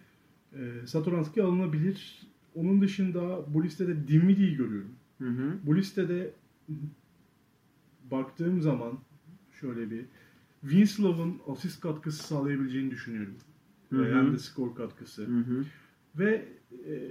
[0.53, 2.23] Ee, Satoranski alınabilir.
[2.55, 4.93] Onun dışında bu listede Dinwiddie'yi görüyorum.
[5.19, 5.59] Hı hı.
[5.67, 6.35] Bu listede
[8.11, 8.99] baktığım zaman
[9.61, 10.05] şöyle bir
[10.61, 13.35] Winslow'un asist katkısı sağlayabileceğini düşünüyorum.
[13.91, 15.27] Hı hem de skor katkısı.
[15.27, 15.65] Hı hı.
[16.19, 16.49] Ve
[16.87, 17.11] e,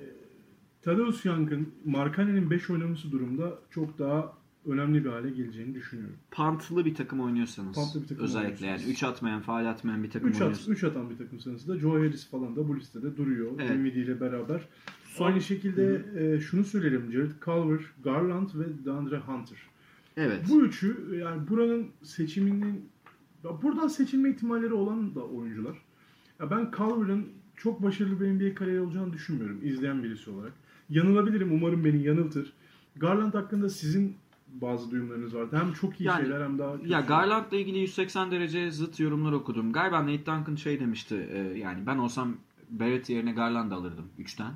[0.81, 4.37] Tadeusz Young'ın Markkanen'in 5 oynaması durumda çok daha
[4.69, 6.15] önemli bir hale geleceğini düşünüyorum.
[6.31, 7.75] Pantlı bir takım oynuyorsanız.
[7.75, 8.91] Pantlı bir takım özellikle yani oynuyorsanız.
[8.91, 12.27] 3 atmayan, faal atmayan bir takım 3 at, üç atan bir takımsanız da Joe Harris
[12.29, 13.51] falan da bu listede duruyor.
[13.59, 13.69] Evet.
[13.69, 14.61] Dinwiddie ile beraber.
[15.03, 17.11] Son- Aynı şekilde e, şunu söylerim.
[17.11, 19.57] Jared Culver, Garland ve DeAndre Hunter.
[20.17, 20.41] Evet.
[20.49, 22.89] Bu üçü yani buranın seçiminin
[23.43, 25.77] buradan seçilme ihtimalleri olan da oyuncular.
[26.39, 30.53] Ya ben Culver'ın çok başarılı bir NBA kariyeri olacağını düşünmüyorum izleyen birisi olarak.
[30.89, 32.53] Yanılabilirim umarım beni yanıltır.
[32.95, 34.15] Garland hakkında sizin
[34.61, 35.57] bazı duyumlarınız vardı.
[35.63, 36.99] Hem çok iyi Yani- şeyler hem daha kötü Ya.
[37.01, 39.71] Garland'la ilgili 180 derece zıt yorumlar okudum.
[39.73, 41.27] Galiba Nate Duncan şey demişti.
[41.31, 42.35] e, yani ben olsam
[42.69, 44.51] Barrett yerine Garland alırdım 3'ten.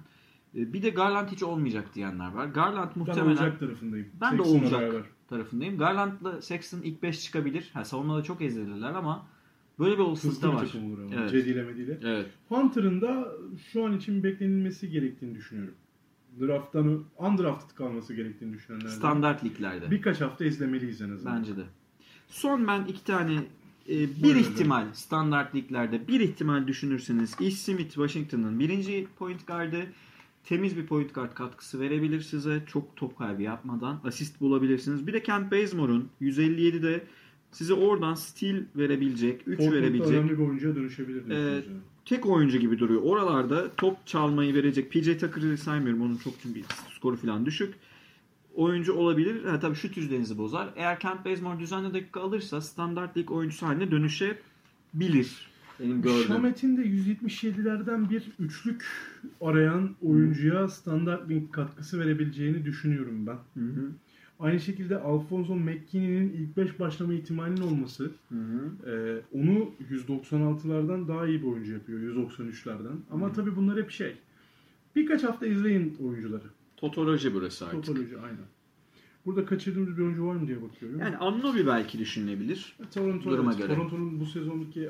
[0.56, 2.46] E, Bir de Garland hiç olmayacak diyenler var.
[2.46, 4.08] Garland Ben muhtemelen olacak tarafındayım.
[4.22, 5.02] Ben de Sexton'la olacak beraber.
[5.30, 5.78] tarafındayım.
[5.78, 7.70] Garland'la Sexton ilk 5 çıkabilir.
[7.74, 9.26] Ha, savunmada çok ezilirler ama
[9.80, 10.66] böyle bir olasılık da var.
[10.66, 11.16] takım olur ama.
[11.16, 11.32] Evet.
[11.32, 12.00] Cediyle mediyle.
[12.04, 12.26] Evet.
[12.50, 13.28] Hunter'ın da
[13.72, 15.74] şu an için beklenilmesi gerektiğini düşünüyorum.
[16.42, 18.90] Draft'tan undrafted kalması gerektiğini düşünenlerden.
[18.90, 19.92] Standart liglerde.
[19.92, 21.38] Birkaç hafta izlemeliyiz en azından.
[21.38, 21.64] Bence de.
[22.28, 23.34] Son ben iki tane
[23.90, 29.86] e, bir Buyurun ihtimal standart liglerde bir ihtimal düşünürseniz Ish Smith Washington'ın birinci point guard'ı
[30.44, 32.64] temiz bir point guard katkısı verebilir size.
[32.68, 35.08] Çok top kaybı yapmadan asist bulabilirsiniz.
[35.08, 37.04] Bir de Kent Bazemore'un 157'de
[37.52, 41.64] size oradan steal verebilecek, 3 Portland'da verebilecek önemli bir oyuncuya dönüşebilir yani.
[42.06, 43.02] Tek oyuncu gibi duruyor.
[43.02, 44.92] Oralarda top çalmayı verecek.
[44.92, 46.02] PJ Tucker'ı saymıyorum.
[46.02, 46.62] Onun çok çünkü
[46.96, 47.74] skoru falan düşük.
[48.56, 49.46] Oyuncu olabilir.
[49.46, 50.70] Ha, tabii şut yüzdenizi bozar.
[50.76, 55.54] Eğer Kent Bazemore düzenli dakika alırsa standart lig oyuncusu haline dönüşebilir.
[55.80, 56.28] Benim gördüğüm.
[56.28, 58.86] Şamet'in de 177'lerden bir üçlük
[59.42, 63.38] arayan oyuncuya standart bir katkısı verebileceğini düşünüyorum ben.
[63.62, 63.92] Hı hı.
[64.40, 68.90] Aynı şekilde Alfonso McKinney'nin ilk 5 başlama ihtimalinin olması Hı hı.
[68.90, 72.98] e, onu 196'lardan daha iyi bir oyuncu yapıyor 193'lerden.
[73.12, 74.16] Ama tabii bunlar hep şey.
[74.96, 76.48] Birkaç hafta izleyin oyuncuları.
[76.78, 77.86] Totoloji burası artık.
[77.86, 78.46] Totoloji aynen.
[79.26, 81.00] Burada kaçırdığımız bir oyuncu var mı diye bakıyorum.
[81.00, 82.76] Yani Annobi belki düşünülebilir.
[82.94, 83.76] Toronto, duruma evet, göre.
[83.76, 84.90] Toronto'nun bu sezondaki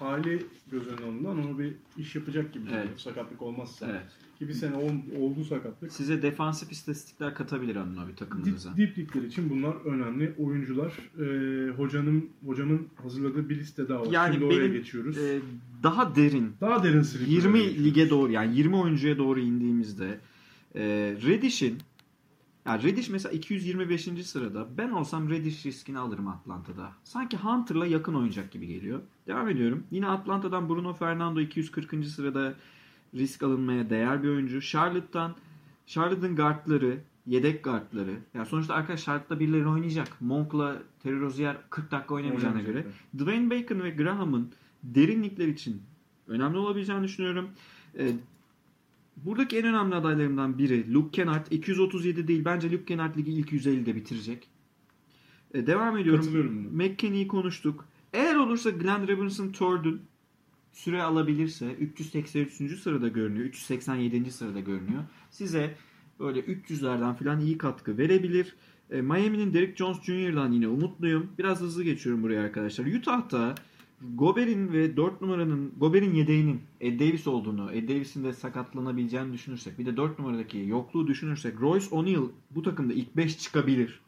[0.00, 2.64] hali göz önüne alındığından ona bir iş yapacak gibi.
[2.72, 2.82] Evet.
[2.84, 3.86] duruyor, Sakatlık olmazsa.
[3.90, 4.02] Evet.
[4.38, 5.92] Ki bir sene ol- oldu sakatlık.
[5.92, 8.76] Size defansif istatistikler katabilir Annobi takımınıza.
[8.76, 10.92] Dip, dip ligler için bunlar önemli oyuncular.
[11.20, 14.06] Ee, hocanın hocamın hazırladığı bir liste daha var.
[14.12, 15.18] Yani Şimdi oraya benim geçiyoruz.
[15.18, 15.40] e,
[15.82, 17.84] daha derin daha derin sleeper'lara 20 geçiyoruz.
[17.86, 20.18] lige doğru yani 20 oyuncuya doğru indiğimizde
[20.74, 20.82] e,
[21.26, 21.78] Reddish'in
[22.66, 24.08] yani Reddish mesela 225.
[24.24, 24.66] sırada.
[24.78, 26.92] Ben olsam Reddish riskini alırım Atlanta'da.
[27.04, 29.00] Sanki Hunter'la yakın oynayacak gibi geliyor.
[29.26, 29.84] Devam ediyorum.
[29.90, 32.06] Yine Atlanta'dan Bruno Fernando 240.
[32.06, 32.54] sırada
[33.14, 34.60] risk alınmaya değer bir oyuncu.
[34.60, 35.34] Charlotte'dan
[35.86, 38.14] Charlotte'ın guardları, yedek guardları.
[38.34, 40.20] Yani sonuçta arkadaş Charlotte'da birileri oynayacak.
[40.20, 42.86] Monk'la Terry Rozier 40 dakika oynamayacağına göre.
[43.18, 44.52] Dwayne Bacon ve Graham'ın
[44.82, 45.82] derinlikler için
[46.28, 47.50] önemli olabileceğini düşünüyorum.
[47.98, 48.12] Ee,
[49.24, 51.46] buradaki en önemli adaylarımdan biri Luke Kennard.
[51.50, 52.44] 237 değil.
[52.44, 54.48] Bence Luke Kennard ligi ilk 150'de bitirecek.
[55.54, 56.68] Ee, devam ediyorum.
[56.72, 57.84] McKinney'i konuştuk.
[58.12, 60.00] Eğer olursa Glenn Robinson Thornton
[60.72, 62.78] süre alabilirse 383.
[62.78, 63.46] sırada görünüyor.
[63.46, 64.32] 387.
[64.32, 65.02] sırada görünüyor.
[65.30, 65.76] Size
[66.20, 68.56] böyle 300'lerden falan iyi katkı verebilir.
[68.90, 71.30] E, Miami'nin Derrick Jones Jr.'dan yine umutluyum.
[71.38, 72.86] Biraz hızlı geçiyorum buraya arkadaşlar.
[72.86, 73.54] Utah'ta
[74.14, 79.86] Gober'in ve 4 numaranın Gober'in yedeğinin Ed Davis olduğunu, Ed Davis'in de sakatlanabileceğini düşünürsek, bir
[79.86, 84.00] de 4 numaradaki yokluğu düşünürsek Royce O'Neal bu takımda ilk 5 çıkabilir.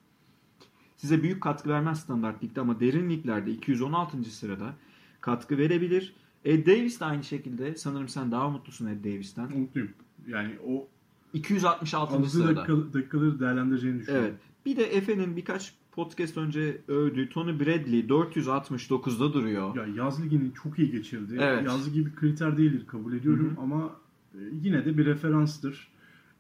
[0.97, 4.25] Size büyük katkı vermez standart ligde ama derin liglerde 216.
[4.25, 4.75] sırada
[5.21, 6.15] katkı verebilir.
[6.45, 7.75] Ed Davis de aynı şekilde.
[7.75, 9.59] Sanırım sen daha mutlusun Ed Davis'ten.
[9.59, 9.91] Mutluyum.
[10.29, 10.89] Yani o
[11.33, 12.15] 266.
[12.17, 12.57] aldığı sırada.
[12.57, 14.29] dakika, dakikaları değerlendireceğini düşünüyorum.
[14.31, 14.41] Evet.
[14.67, 19.77] Bir de Efe'nin birkaç podcast önce övdüğü Tony Bradley 469'da duruyor.
[19.77, 21.37] Ya yaz ligini çok iyi geçirdi.
[21.41, 21.67] Evet.
[21.67, 23.65] Yaz ligi bir kriter değildir kabul ediyorum Hı hı.
[23.65, 23.91] ama
[24.35, 25.89] e, yine de bir referanstır.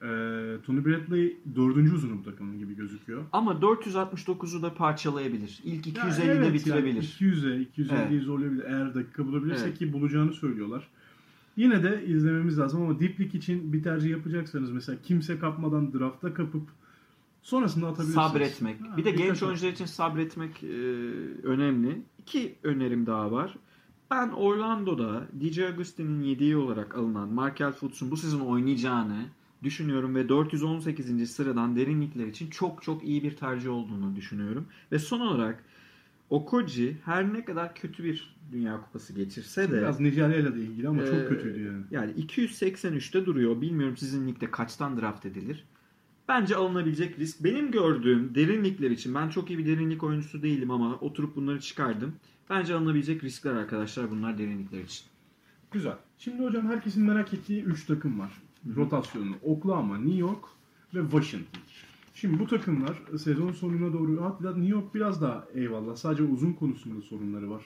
[0.02, 3.22] Ee, Tony Bradley dördüncü uzunu bu takımın gibi gözüküyor.
[3.32, 5.60] Ama 469'u da parçalayabilir.
[5.64, 6.94] İlk Ya 250'de evet, bitirebilir.
[7.20, 8.22] Yani 200'e, 250'yi Evet.
[8.22, 8.64] zorlayabilir.
[8.64, 9.78] Eğer dakika bulabilirse Evet.
[9.78, 10.88] ki bulacağını söylüyorlar.
[11.56, 16.62] Yine de izlememiz lazım ama League için bir tercih yapacaksanız mesela kimse kapmadan drafta kapıp
[17.42, 18.14] sonrasında atabilirsiniz.
[18.26, 18.80] Sabretmek.
[18.80, 20.66] Ha, bir de genç oyuncular için sabretmek e,
[21.42, 22.02] önemli.
[22.18, 23.56] İki önerim daha var.
[24.10, 29.24] Ben Orlando'da DJ Agustin'in yediği olarak alınan Markel Fultz'un bu sezon oynayacağını
[29.62, 31.30] düşünüyorum ve 418.
[31.30, 34.66] sıradan derinlikler için çok çok iyi bir tercih olduğunu düşünüyorum.
[34.92, 35.64] Ve son olarak
[36.30, 41.02] Okoji her ne kadar kötü bir Dünya Kupası geçirse de Biraz Nijerya'yla da ilgili ama
[41.02, 41.82] Ee, çok kötüydü yani.
[41.90, 43.60] yani 283'te duruyor.
[43.60, 45.64] Bilmiyorum sizin ligde kaçtan draft edilir.
[46.30, 47.44] Bence alınabilecek risk.
[47.44, 52.14] Benim gördüğüm derinlikler için ben çok iyi bir derinlik oyuncusu değilim ama oturup bunları çıkardım.
[52.50, 55.04] Bence alınabilecek riskler arkadaşlar bunlar derinlikler için.
[55.70, 55.96] Güzel.
[56.18, 58.32] Şimdi hocam herkesin merak ettiği 3 takım var.
[58.76, 59.34] Rotasyonu.
[59.42, 60.44] Oklahoma, New York
[60.94, 61.60] ve Washington.
[62.14, 65.96] Şimdi bu takımlar sezon sonuna doğru hatta New York biraz daha eyvallah.
[65.96, 67.64] Sadece uzun konusunda sorunları var.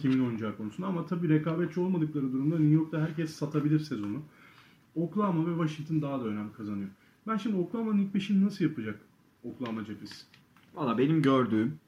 [0.00, 4.22] Kimin oynayacağı konusunda ama tabii rekabetçi olmadıkları durumda New York'ta herkes satabilir sezonu.
[4.94, 6.90] Oklahoma ve Washington daha da önem kazanıyor.
[7.26, 9.00] Ben şimdi Oklahoma'nın ilk beşini nasıl yapacak
[9.44, 10.24] Oklahoma cephesi?
[10.74, 11.78] Valla benim gördüğüm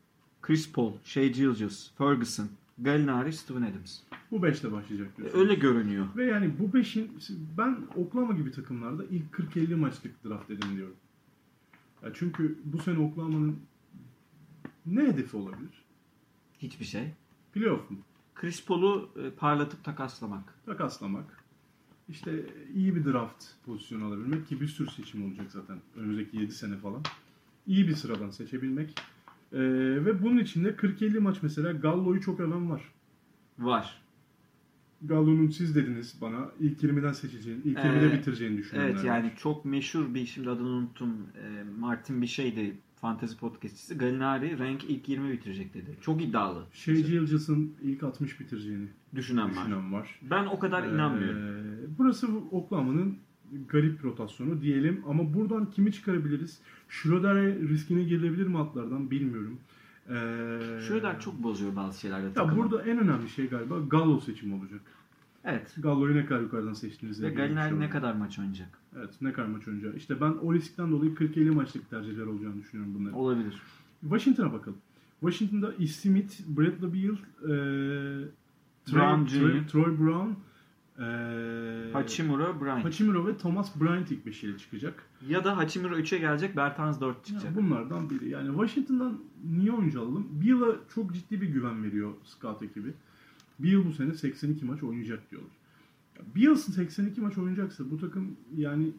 [0.43, 4.01] Chris Paul, Shea Gilgeous, Ferguson, Gallinari, Steven Adams.
[4.31, 5.39] Bu beşle başlayacak diyorsun.
[5.39, 6.07] Öyle görünüyor.
[6.17, 7.19] Ve yani bu beşin
[7.59, 10.97] ben Oklahoma gibi takımlarda ilk 40-50 maçlık draft edin diyorum.
[12.03, 13.57] Ya çünkü bu sene Oklahoma'nın
[14.87, 15.85] ne hedefi olabilir?
[16.59, 17.13] Hiçbir şey.
[17.53, 17.99] Playoff mu?
[18.35, 20.55] Chris Paul'u e, parlatıp takaslamak.
[20.67, 21.44] Takaslamak.
[22.09, 22.33] İşte
[22.75, 27.03] iyi bir draft pozisyonu alabilmek ki bir sürü seçim olacak zaten önümüzdeki 7 sene falan.
[27.67, 28.95] İyi bir sıradan seçebilmek.
[29.53, 29.59] Ee,
[30.05, 32.83] ve bunun içinde 40-50 maç mesela Gallo'yu çok öven var.
[33.59, 34.01] Var.
[35.03, 39.37] Gallo'nun siz dediniz bana ilk 20'den seçeceğini, ilk 20'de Ee, bitireceğini düşünenler Evet yani var.
[39.37, 41.17] çok meşhur bir şimdi adını unuttum.
[41.45, 42.75] E, Martin bir şeydi
[43.05, 43.99] fantezi podcastçisi.
[43.99, 45.97] Galinari rank ilk 20 bitirecek dedi.
[46.01, 46.67] Çok iddialı.
[46.73, 49.51] Shea Gilgeous'ın ilk 60 bitireceğini Düşünen var.
[49.51, 50.21] düşünen var.
[50.31, 51.39] Ben o kadar inanmıyorum.
[51.39, 53.19] Ee, burası Oklahoma'nın
[53.69, 56.61] garip rotasyonu diyelim ama buradan kimi çıkarabiliriz?
[56.89, 59.59] Schroeder'e riskine girilebilir mi atlardan bilmiyorum.
[60.09, 60.13] Ee,
[60.89, 62.41] Schroeder çok bozuyor bazı şeylerde.
[62.41, 64.81] Ya burada en önemli şey galiba Gallo seçimi olacak.
[65.45, 65.75] Evet.
[65.79, 68.79] Gallo'yu ne kadar yukarıdan seçtiğinizle Ve bir şey Galinari ne kadar maç oynayacak?
[68.97, 69.97] Evet ne kadar maç oynayacağı.
[69.97, 73.19] İşte ben o riskten dolayı 40-50 maçlık tercihler olacağını düşünüyorum bunların.
[73.19, 73.63] Olabilir.
[74.01, 74.79] Washington'a bakalım.
[75.21, 75.87] Washington'da E.
[75.87, 77.55] Smith, Bradley Beal, e,
[78.93, 79.51] Brown Troy.
[79.51, 80.31] Troy, Troy Brown,
[80.99, 82.85] e, Hachimura, Bryant.
[82.85, 85.03] Hachimura ve Thomas Bryant ilk beşiyle çıkacak.
[85.29, 87.57] Ya da Hachimura 3'e gelecek, Bertans 4 Ya çıkacak.
[87.57, 88.29] bunlardan biri.
[88.29, 89.19] Yani Washington'dan
[89.57, 90.27] niye oyuncu alalım?
[90.31, 92.95] Beal'a çok ciddi bir güven veriyor scout ekibi.
[93.59, 95.53] Beal bu sene 82 maç oynayacak diyorlar.
[96.17, 98.93] Ya Beal 82 maç oynayacaksa bu takım yani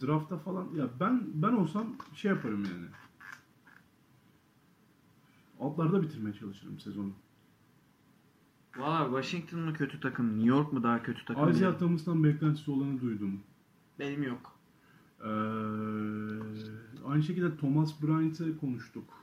[0.00, 2.86] draftta falan ya ben ben olsam şey yaparım yani.
[5.60, 7.12] Altlarda bitirmeye çalışırım sezonu.
[8.76, 11.50] Valla Washington mı kötü takım, New York mu daha kötü takım?
[11.50, 11.78] Isaiah.
[11.78, 13.40] Thomas'tan beklentisi olanı duydum.
[13.98, 14.52] Benim yok.
[15.20, 15.28] Ee,
[17.06, 19.21] aynı şekilde Thomas Bryant'ı konuştuk.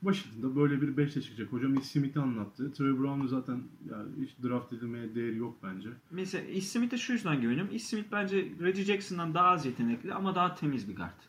[0.00, 1.52] Washington'da böyle bir 5'te çıkacak.
[1.52, 2.72] Hocam Ish Smith'i anlattı.
[2.72, 5.88] Trey Brown'u zaten yani hiç draft edilmeye değeri yok bence.
[6.10, 7.74] Mesela Ish Smith'e şu yüzden güveniyorum.
[7.74, 11.20] Ish Smith bence Reggie Jackson'dan daha az yetenekli ama daha temiz bir guard.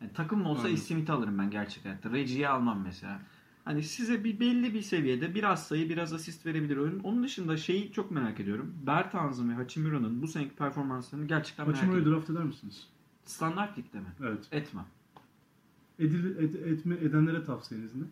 [0.00, 0.68] Yani takım olsa.
[0.68, 2.12] Ish Smith'i alırım ben gerçek hayatta.
[2.12, 3.22] Reggie'yi almam mesela.
[3.64, 7.00] Hani size bir belli bir seviyede biraz sayı biraz asist verebilir oyun.
[7.00, 8.74] Onun dışında şeyi çok merak ediyorum.
[8.86, 12.20] Bertans'ın ve Hachimura'nın bu seneki performanslarını gerçekten merak Hachimura'yı ediyorum.
[12.20, 12.88] draft eder misiniz?
[13.24, 14.06] Standart ligde mi?
[14.20, 14.48] Evet.
[14.52, 14.84] Etmem.
[16.00, 18.04] Edil, ed- etme, edenlere tavsiyeniz ne?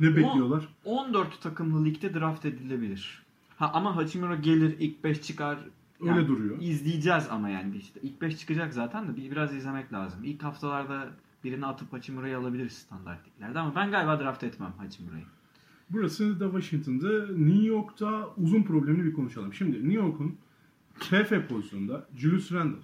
[0.00, 0.68] ne bekliyorlar?
[0.84, 3.22] 14 takımlı ligde draft edilebilir.
[3.56, 5.58] Ha ama Hachimura gelir ilk 5 çıkar.
[6.00, 6.56] Öyle duruyor.
[6.60, 10.24] İzleyeceğiz ama yani işte ilk 5 çıkacak zaten de bir biraz izlemek lazım.
[10.24, 11.08] İlk haftalarda
[11.44, 15.24] birini atıp Hachimura'yı alabiliriz standart liglerde ama ben galiba draft etmem Hachimura'yı.
[15.90, 17.26] Burası da Washington'da.
[17.26, 19.54] New York'ta uzun problemini bir konuşalım.
[19.54, 20.36] Şimdi New York'un
[21.00, 22.76] TF pozisyonunda Julius Randle,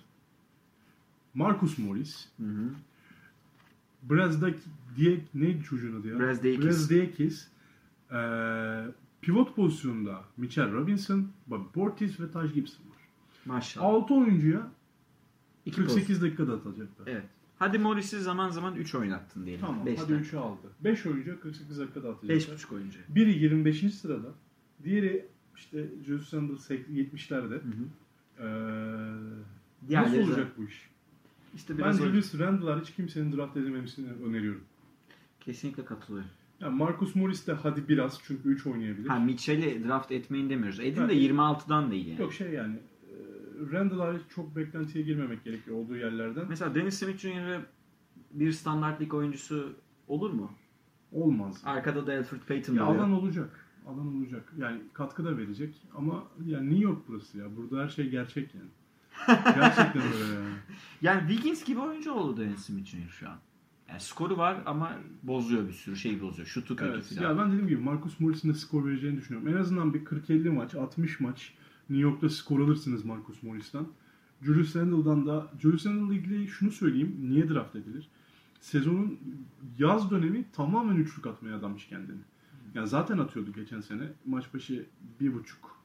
[1.34, 2.70] Marcus Morris, Hı hı.
[4.11, 4.55] Brazdak
[4.97, 6.19] diye neydi çocuğun adı ya?
[6.19, 6.65] Brazdeikis.
[6.67, 7.49] Brazdeikis.
[8.13, 8.85] Ee,
[9.21, 12.99] pivot pozisyonunda Mitchell Robinson, Bobby Portis ve Taj Gibson var.
[13.45, 13.87] Maşallah.
[13.87, 14.71] 6 oyuncuya
[15.67, 17.07] İki 48 dakikada atacaklar.
[17.07, 17.25] Evet.
[17.59, 19.67] Hadi Morris'i zaman zaman 3 oynattın diyelim.
[19.67, 20.05] Tamam Beşten.
[20.05, 20.69] hadi 3'ü aldı.
[20.81, 22.57] 5 oyuncuya 48 dakikada atacaklar.
[22.57, 22.99] 5.5 oyuncu.
[23.09, 23.95] Biri 25.
[23.95, 24.29] sırada.
[24.85, 27.55] Diğeri işte Julius Randle 70'lerde.
[27.55, 27.85] Hı hı.
[28.39, 30.89] Ee, nasıl olacak bu iş?
[31.55, 34.61] İşte Ben biraz o- Julius Randle'lar hiç kimsenin draft edilmemesini öneriyorum.
[35.40, 36.30] kesinlikle katılıyorum.
[36.61, 39.09] Yani Marcus Morris de hadi biraz çünkü 3 oynayabilir.
[39.09, 40.80] Ha Mitchell'i draft etmeyin demiyoruz.
[40.80, 42.20] Edin de 26'dan değil yani.
[42.20, 43.12] Yok şey yani e,
[43.72, 46.44] Randall hariç çok beklentiye girmemek gerekiyor olduğu yerlerden.
[46.49, 47.61] Mesela Dennis Smith Jr.
[48.32, 49.72] bir standart lig oyuncusu
[50.09, 50.51] olur mu?
[51.12, 51.62] Olmaz.
[51.64, 53.64] Arkada da Alfred Payton Ya alan olacak.
[53.86, 54.53] Alan olacak.
[54.59, 57.57] Yani katkı da verecek ama yani New York burası ya.
[57.57, 58.68] Burada her şey gerçek yani.
[59.27, 60.49] Gerçekten öyle yani.
[61.03, 63.09] Yani Wiggins gibi oyuncu oldu Dennis Smith Jr.
[63.11, 63.37] şu an.
[63.89, 64.93] Yani skoru var ama
[65.23, 66.49] bozuyor bir sürü şey bozuyor.
[66.49, 67.05] Şutu kötü Evet.
[67.05, 67.23] filan.
[67.23, 69.49] Ya ben dediğim gibi Marcus Morris'in de skor vereceğini düşünüyorum.
[69.49, 71.53] En azından bir 40-50 maç, 60 maç
[71.91, 73.87] New York'ta skor alırsınız Marcus Morris'ten.
[74.43, 77.16] Julius Randle'dan da Julius Randle'la ilgili şunu söyleyeyim.
[77.23, 78.09] Niye draft edilir?
[78.61, 79.19] Sezonun
[79.79, 82.21] yaz dönemi tamamen üçlük atmaya adamış kendini.
[82.75, 84.03] Yani zaten atıyordu geçen sene.
[84.27, 84.87] Maç başı
[85.21, 85.78] bir buçuk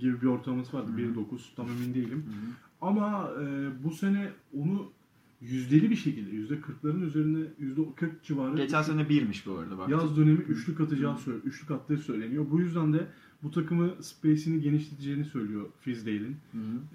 [0.00, 0.90] gibi bir ortalaması vardı.
[0.98, 2.24] 1.9 tam emin değilim.
[2.80, 4.92] Ama e, bu sene onu
[5.40, 9.88] yüzdeli bir şekilde yüzde 40'ların üzerine yüzde 40 civarı Geçen sene birmiş bu arada bak.
[9.88, 12.46] Yaz dönemi üçlük atacağı söyle, üçlük attığı söyleniyor.
[12.50, 13.06] Bu yüzden de
[13.42, 16.36] bu takımı space'ini genişleteceğini söylüyor Fizdale'in.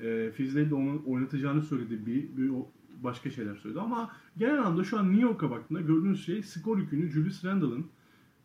[0.01, 2.05] E, Fizdale de onu oynatacağını söyledi.
[2.05, 2.67] Bir, bir o
[3.03, 3.79] başka şeyler söyledi.
[3.79, 7.85] Ama genel anlamda şu an New York'a baktığında gördüğünüz şey skor yükünü Julius Randle'ın,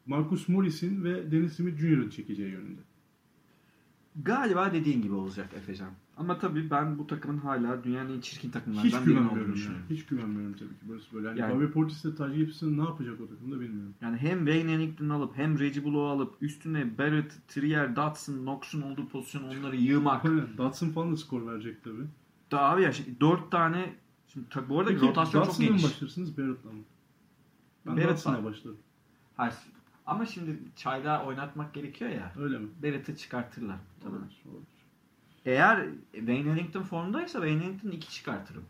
[0.07, 2.81] Marcus Morris'in ve Dennis Smith Jr.'ın çekeceği yönünde.
[4.23, 5.91] Galiba dediğin gibi olacak Efecan.
[6.17, 9.55] Ama tabii ben bu takımın hala dünyanın en çirkin Hiç takımlardan birinin olduğunu güvenmiyorum ya.
[9.55, 9.87] düşünüyorum.
[9.91, 10.75] Hiç güvenmiyorum tabii ki.
[10.89, 11.29] Burası böyle.
[11.29, 13.95] Yani, Yani- Bobby Portis ile Taj Gibson ne yapacak o takımda bilmiyorum.
[14.01, 19.09] Yani hem Wayne Ellington alıp hem Reggie Bullock'u alıp üstüne Barrett, Trier, Dotson, Knox'un olduğu
[19.09, 20.25] pozisyon onları yığmak.
[20.25, 20.57] Aynen.
[20.59, 22.05] Dotson falan da skor verecek tabii.
[22.51, 23.95] Daha abi ya şimdi 4 tane
[24.29, 25.85] şimdi tabii bu arada rotasyon çok Dotson'la mı geniş.
[25.85, 26.79] başlarsınız Barrett'la mı?
[27.87, 28.45] Ben Barrett Dotson'la var.
[28.45, 28.79] başlarım.
[29.37, 29.55] Hayır.
[30.07, 32.33] Ama şimdi çayda oynatmak gerekiyor ya.
[32.39, 32.69] Öyle mi?
[32.83, 33.77] Barrett'ı çıkartırlar.
[34.05, 34.43] Olabilir.
[35.45, 38.65] Eğer Wayne Ellington formdaysa Wayne Ellington 2 çıkartırım.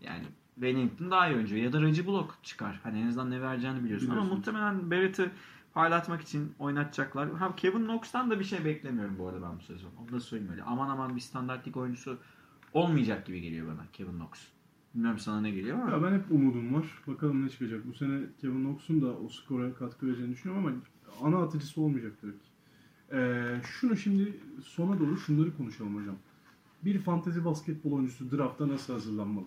[0.00, 0.24] Yani
[0.54, 1.56] Wayne Ellington daha iyi oyuncu.
[1.56, 2.80] Ya da Reggie Block çıkar.
[2.82, 4.06] Hani en azından ne vereceğini biliyorsun.
[4.06, 4.38] Ama Biliyorsun.
[4.38, 5.30] muhtemelen Barrett'ı
[5.74, 7.32] parlatmak için oynatacaklar.
[7.32, 9.90] Ha, Kevin Knox'tan da bir şey beklemiyorum bu arada ben bu sezon.
[10.02, 10.62] Onu da söyleyeyim öyle.
[10.62, 12.18] Aman aman bir standart lig oyuncusu
[12.72, 14.30] olmayacak gibi geliyor bana Kevin Knox.
[14.94, 15.90] Bilmiyorum sana ne geliyor ama.
[15.90, 16.86] Ya ben hep umudum var.
[17.06, 17.86] Bakalım ne çıkacak.
[17.86, 20.76] Bu sene Kevin Knox'un da o skora katkı vereceğini düşünüyorum ama
[21.28, 22.26] ana atıcısı olmayacak ki.
[23.12, 26.16] Ee, şunu şimdi sona doğru şunları konuşalım hocam.
[26.84, 29.46] Bir fantezi basketbol oyuncusu drafta nasıl hazırlanmalı?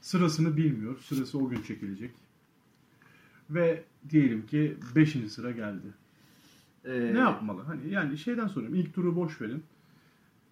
[0.00, 0.98] Sırasını bilmiyor.
[0.98, 2.10] Sırası o gün çekilecek.
[3.50, 5.16] Ve diyelim ki 5.
[5.30, 5.86] sıra geldi.
[6.84, 7.62] Ee, Ne yapmalı?
[7.62, 8.78] Hani yani şeyden soruyorum.
[8.78, 9.62] İlk turu boş verin.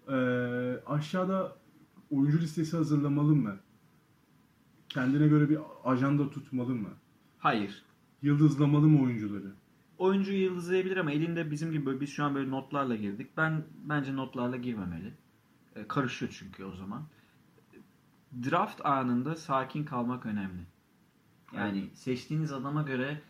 [0.08, 1.56] Ee, aşağıda
[2.10, 3.56] oyuncu listesi hazırlamalı mı?
[4.88, 6.90] Kendine göre bir ajanda tutmalı mı?
[7.38, 7.84] Hayır.
[8.22, 9.52] Yıldızlamalı mı oyuncuları?
[9.98, 13.36] oyuncu yıldızlayabilir ama elinde bizim gibi böyle, biz şu an böyle notlarla girdik.
[13.36, 15.14] Ben bence notlarla girmemeli.
[15.76, 17.02] E, karışıyor çünkü o zaman.
[18.44, 20.62] Draft anında sakin kalmak önemli.
[21.56, 23.22] Yani seçtiğiniz adama göre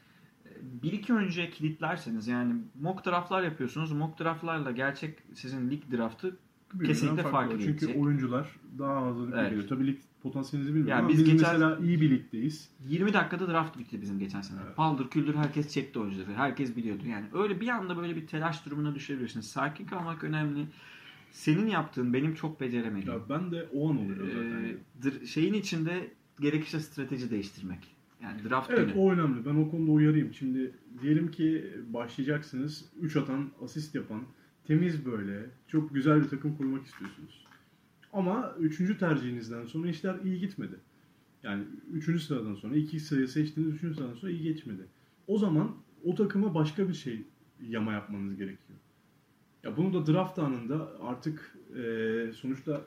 [0.46, 0.50] e,
[0.82, 3.92] bir iki oyuncuya kilitlerseniz yani mock draftlar yapıyorsunuz.
[3.92, 6.36] Mock draftlarla gerçek sizin lig draftı
[6.84, 7.60] Kesinlikle farklı var.
[7.64, 9.50] Çünkü oyuncular daha hazırlıklı Evet.
[9.50, 9.68] geliyor.
[9.68, 12.68] Tabii lig potansiyelinizi bilmiyorum Yani ama biz biz, geçen- mesela iyi bir ligdeyiz.
[12.88, 14.58] 20 dakikada draft bitti bizim geçen sene.
[14.66, 14.76] Evet.
[14.76, 16.34] Paldır küldür herkes çekti oyuncuları.
[16.34, 17.02] Herkes biliyordu.
[17.08, 19.46] Yani öyle bir anda böyle bir telaş durumuna düşebilirsiniz.
[19.46, 20.66] Sakin kalmak önemli.
[21.32, 23.18] Senin yaptığın benim çok beceremediğim.
[23.18, 25.20] Ya ben de o an oluyor zaten.
[25.22, 26.10] Ee, şeyin içinde
[26.40, 27.78] gerekirse strateji değiştirmek.
[28.22, 28.98] Yani draft Evet günü.
[29.00, 29.44] o önemli.
[29.46, 30.34] Ben o konuda uyarayım.
[30.34, 32.84] Şimdi diyelim ki başlayacaksınız.
[33.00, 34.20] 3 atan, asist yapan,
[34.68, 37.46] temiz böyle, çok güzel bir takım kurmak istiyorsunuz.
[38.12, 38.98] Ama 3.
[38.98, 40.74] tercihinizden sonra işler iyi gitmedi.
[41.42, 42.22] Yani 3.
[42.22, 43.80] sıradan sonra 2 sayı seçtiğiniz 3.
[43.80, 44.86] sıradan sonra iyi geçmedi.
[45.26, 47.22] O zaman o takıma başka bir şey
[47.68, 48.78] yama yapmanız gerekiyor.
[49.64, 52.84] Ya bunu da draft anında artık e, sonuçta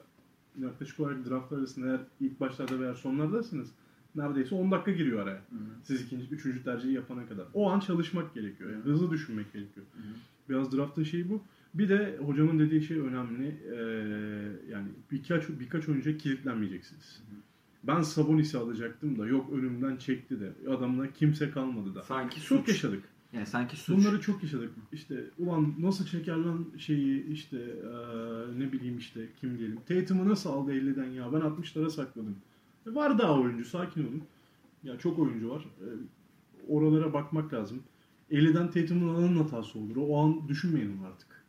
[0.60, 3.72] yaklaşık olarak draft arasında eğer ilk başlarda veya sonlardasınız
[4.16, 5.42] neredeyse 10 dakika giriyor araya.
[5.84, 7.46] Siz ikinci, üçüncü tercihi yapana kadar.
[7.54, 8.72] O an çalışmak gerekiyor.
[8.72, 9.86] Yani hızlı düşünmek gerekiyor.
[10.50, 11.44] Biraz draftın şeyi bu.
[11.74, 13.48] Bir de hocamın dediği şey önemli.
[13.48, 13.76] Ee,
[14.72, 17.22] yani birkaç birkaç oyuncuya kilitlenmeyeceksiniz.
[17.84, 22.04] Ben Sabonis'i alacaktım da yok önümden çekti de adamla kimse kalmadı da.
[22.04, 22.68] Sanki Çok suç.
[22.70, 23.04] yaşadık.
[23.34, 23.98] Yani sanki suç.
[23.98, 24.72] Bunları çok yaşadık.
[24.94, 29.80] İşte ulan nasıl çeker lan şeyi işte eee, ne bileyim işte kim diyelim.
[29.88, 32.36] Tatum'u nasıl aldı 50'den ya ben 60'lara sakladım.
[32.88, 34.24] E, var daha oyuncu sakin olun.
[34.84, 35.62] Ya çok oyuncu var.
[35.62, 35.88] E,
[36.68, 37.84] oralara bakmak lazım.
[38.32, 39.96] 50'den Tatum'un alanın hatası olur.
[39.98, 41.41] O an düşünmeyin artık.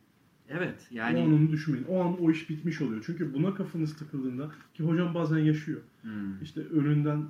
[0.49, 1.85] Evet O yani an onu düşünmeyin.
[1.89, 3.03] O an o iş bitmiş oluyor.
[3.05, 5.81] Çünkü buna kafanız takıldığında ki hocam bazen yaşıyor.
[6.01, 6.41] Hmm.
[6.43, 7.23] İşte önünden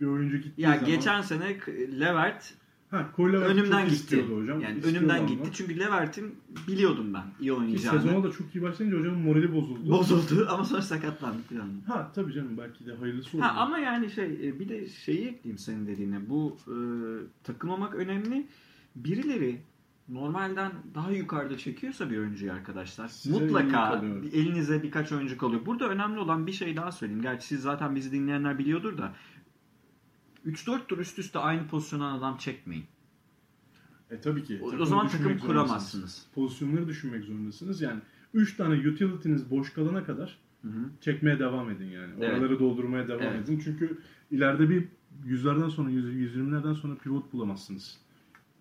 [0.00, 0.86] bir oyuncu gittiği ya zaman.
[0.86, 1.56] geçen sene
[2.00, 2.54] Levert
[2.90, 4.22] ha, Koyla önümden gitti.
[4.22, 4.60] hocam.
[4.60, 5.28] Yani İstiyordu önümden ama.
[5.28, 5.50] gitti.
[5.52, 6.34] Çünkü Levert'in
[6.68, 8.02] biliyordum ben iyi Ki oynayacağını.
[8.02, 9.90] sezona da çok iyi başlayınca hocamın morali bozuldu.
[9.90, 11.68] Bozuldu ama sonra sakatlandı falan.
[11.86, 13.44] Ha tabii canım belki de hayırlısı oldu.
[13.46, 16.28] Ha, ama yani şey e, bir de şeyi ekleyeyim senin dediğine.
[16.28, 16.74] Bu e,
[17.44, 18.46] takılmamak önemli.
[18.96, 19.58] Birileri
[20.08, 25.66] normalden daha yukarıda çekiyorsa bir oyuncuyu arkadaşlar Size mutlaka elinize birkaç oyuncu kalıyor.
[25.66, 27.22] Burada önemli olan bir şey daha söyleyeyim.
[27.22, 29.14] Gerçi siz zaten bizi dinleyenler biliyordur da
[30.46, 32.84] 3-4 tur üst üste aynı pozisyondan adam çekmeyin.
[34.10, 34.60] E tabii ki.
[34.62, 36.26] O, o zaman takım kuramazsınız.
[36.34, 37.80] Pozisyonları düşünmek zorundasınız.
[37.80, 38.00] Yani
[38.34, 40.90] 3 tane utility'niz boş kalana kadar Hı hı.
[41.00, 42.12] çekmeye devam edin yani.
[42.18, 42.32] Evet.
[42.32, 43.44] Oraları doldurmaya devam Evet.
[43.44, 43.60] edin.
[43.64, 43.98] Çünkü
[44.30, 44.88] ileride bir
[45.24, 47.98] yüzlerden sonra, yüz, 120'lerden sonra pivot bulamazsınız.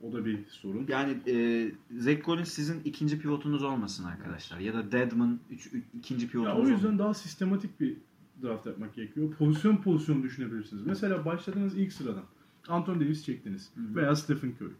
[0.10, 0.86] O da bir sorun.
[0.88, 4.60] Yani e, Zach Collins sizin ikinci pivotunuz olmasın arkadaşlar.
[4.60, 6.74] Ya da Deadman üç, üç- ikinci pivotunuz Ya o olmasın.
[6.74, 7.98] yüzden daha sistematik bir
[8.44, 9.32] draft yapmak gerekiyor.
[9.32, 10.86] Pozisyon pozisyon düşünebilirsiniz.
[10.86, 12.24] Mesela başladığınız ilk sıradan
[12.68, 13.96] Anthony Davis çektiniz Hı.
[13.96, 14.74] veya Stephen Curry.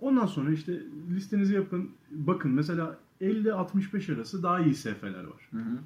[0.00, 1.90] Ondan sonra işte listenizi yapın.
[2.10, 5.48] Bakın mesela 50-65 arası daha iyi SF'ler var.
[5.50, 5.78] Hı hı.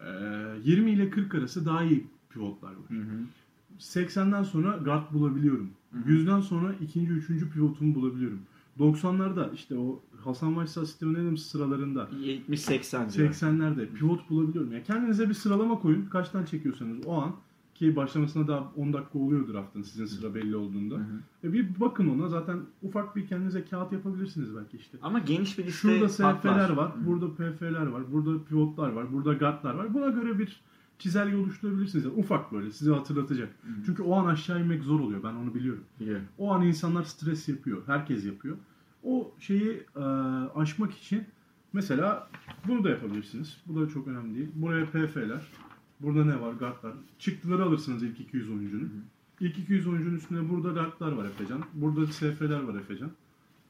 [0.00, 2.88] Ee, 20 ile 40 arası daha iyi pivotlar var.
[2.90, 3.16] Hı hı.
[3.80, 5.70] 80'den sonra guard bulabiliyorum.
[5.92, 6.12] Hı hı.
[6.12, 8.38] 100'den sonra ikinci, üçüncü pivotumu bulabiliyorum.
[8.78, 12.08] 90'larda işte o Hasan Whiteside, Steven Adams sıralarında
[12.48, 13.28] 70-80 diyor.
[13.28, 14.72] 80'lerde pivot bulabiliyorum.
[14.72, 16.06] Yani kendinize bir sıralama koyun.
[16.06, 17.34] Kaçtan çekiyorsanız o an
[17.74, 20.94] ki başlamasına daha 10 dakika oluyor draftın sizin sıra belli olduğunda.
[20.94, 21.48] Hı hı.
[21.48, 24.98] E bir bakın ona zaten ufak bir kendinize kağıt yapabilirsiniz belki işte.
[25.02, 26.08] Ama geniş bir liste Şurada.
[26.08, 27.06] SF'ler var, Hı.
[27.06, 29.94] burada PF'ler var, burada pivotlar var, burada guardlar var.
[29.94, 30.60] Buna göre bir
[31.00, 32.04] çizelge oluşturabilirsiniz.
[32.04, 33.48] Yani ufak böyle sizi hatırlatacak.
[33.48, 33.68] Hı.
[33.86, 35.22] Çünkü o an aşağı inmek zor oluyor.
[35.22, 35.84] Ben onu biliyorum.
[36.00, 36.24] Biliyorum.
[36.38, 37.82] O an insanlar stres yapıyor.
[37.86, 38.56] Herkes yapıyor.
[39.02, 40.00] O şeyi e,
[40.54, 41.24] aşmak için
[41.72, 42.30] mesela
[42.68, 43.56] bunu da yapabilirsiniz.
[43.66, 44.48] Bu da çok önemli değil.
[44.54, 45.46] Buraya PF'ler.
[46.00, 46.52] Burada ne var?
[46.52, 46.92] Guardlar.
[47.18, 49.04] Çıktıları alırsınız ilk 200 oyuncunun.
[49.40, 51.64] İlk 200 oyuncunun üstünde burada guardlar var Efecan.
[51.74, 53.10] Burada SF'ler var Efecan.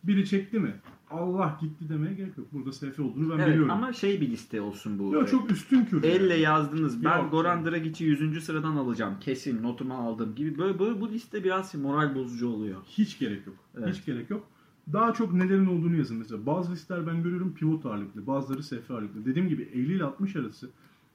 [0.04, 0.74] Biri çekti mi?
[1.10, 2.46] Allah gitti demeye gerek yok.
[2.52, 3.70] Burada SF olduğunu ben Evet biliyorum.
[3.70, 5.14] ama şey bir liste olsun bu.
[5.14, 6.02] Yok çok üstün kür.
[6.04, 6.40] Elle yani.
[6.40, 7.04] yazdınız.
[7.04, 7.30] Ben Yok.
[7.30, 8.44] Goran Dragic'i 100.
[8.44, 9.14] sıradan alacağım.
[9.20, 10.58] Kesin notumu aldım gibi.
[10.58, 12.76] Böyle, böyle bu liste biraz moral bozucu oluyor.
[12.88, 13.56] Hiç gerek yok.
[13.78, 13.94] Evet.
[13.94, 14.46] Hiç gerek yok.
[14.92, 16.46] Daha çok nelerin olduğunu yazın mesela.
[16.46, 19.24] Bazı listeler ben görüyorum pivot ağırlıklı, bazıları SF ağırlıklı.
[19.24, 20.70] Dediğim gibi 50 ile 60 arası,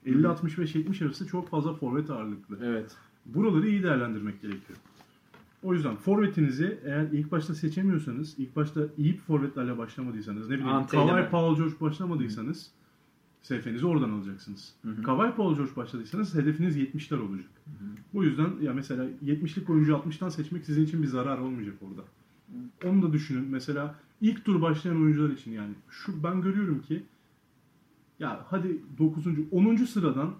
[0.05, 2.59] 50 65 70 arası çok fazla forvet ağırlıklı.
[2.63, 2.95] Evet.
[3.25, 4.79] Buraları iyi değerlendirmek gerekiyor.
[5.65, 10.73] O yüzden forvetinizi eğer ilk başta seçemiyorsanız, ilk başta iyi bir forvetlerle başlamadıysanız, ne bileyim
[10.73, 11.29] Anteyle Kawhi mi?
[11.29, 12.71] Paul George başlamadıysanız
[13.41, 14.75] SF'nizi oradan alacaksınız.
[15.05, 17.49] Kawhi Paul George başladıysanız hedefiniz 70'ler olacak.
[18.13, 22.03] Bu yüzden ya mesela 70'lik oyuncu 60'tan seçmek sizin için bir zarar olmayacak orada.
[22.89, 23.47] Onu da düşünün.
[23.49, 27.03] Mesela ilk tur başlayan oyuncular için yani şu ben görüyorum ki
[28.19, 29.25] ya hadi 9.
[29.51, 29.75] 10.
[29.75, 30.35] sıradan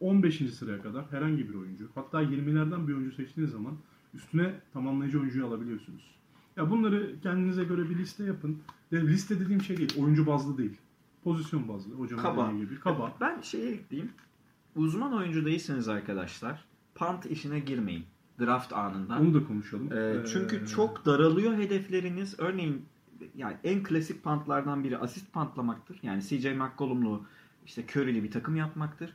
[0.00, 0.54] 15.
[0.54, 3.74] sıraya kadar herhangi bir oyuncu hatta 20'lerden bir oyuncu seçtiğiniz zaman
[4.14, 6.14] üstüne tamamlayıcı oyuncuyu alabiliyorsunuz.
[6.56, 8.58] Ya bunları kendinize göre bir liste yapın.
[8.92, 9.94] Ve liste dediğim şey değil.
[10.02, 10.76] Oyuncu bazlı değil.
[11.24, 11.94] Pozisyon bazlı.
[11.94, 12.52] Hocam Kaba.
[12.52, 12.80] gibi.
[12.80, 13.16] Kaba.
[13.20, 14.12] Ben şeye ekleyeyim.
[14.76, 18.04] Uzman oyuncu değilseniz arkadaşlar punt işine girmeyin.
[18.40, 19.18] Draft anında.
[19.18, 19.92] Onu da konuşalım.
[19.92, 22.34] Ee, çünkü Ee, çok daralıyor hedefleriniz.
[22.38, 22.84] Örneğin
[23.36, 25.98] yani en klasik pantlardan biri asist pantlamaktır.
[26.02, 27.22] Yani CJ McCollum'lu
[27.66, 29.14] işte Curry'li bir takım yapmaktır.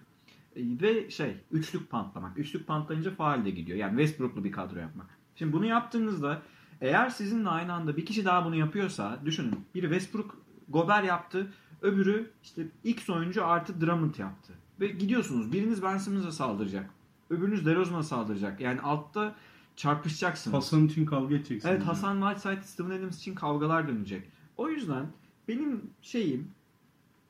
[0.55, 2.37] Ee, Ve şey üçlük pantlamak.
[2.37, 3.77] Üçlük pantlayınca faal de gidiyor.
[3.77, 5.07] Yani Westbrook'lu bir kadro yapmak.
[5.35, 6.41] Şimdi bunu yaptığınızda
[6.81, 9.65] eğer sizinle aynı anda bir kişi daha bunu yapıyorsa düşünün.
[9.75, 10.37] Biri Westbrook
[10.69, 11.53] Gober yaptı.
[11.81, 14.53] Öbürü işte X oyuncu artı Drummond yaptı.
[14.79, 15.53] Ve gidiyorsunuz.
[15.53, 16.89] Biriniz Ben Simmons'a saldıracak.
[17.29, 18.61] Öbürünüz DeRozan'a saldıracak.
[18.61, 19.35] Yani altta
[19.75, 20.57] çarpışacaksınız.
[20.57, 21.75] Hasan için kavga edeceksiniz.
[21.75, 21.83] Evet.
[21.87, 24.23] Hasan Whiteside, Steven Adams için kavgalar dönecek.
[24.57, 25.07] O yüzden
[25.47, 26.47] benim şeyim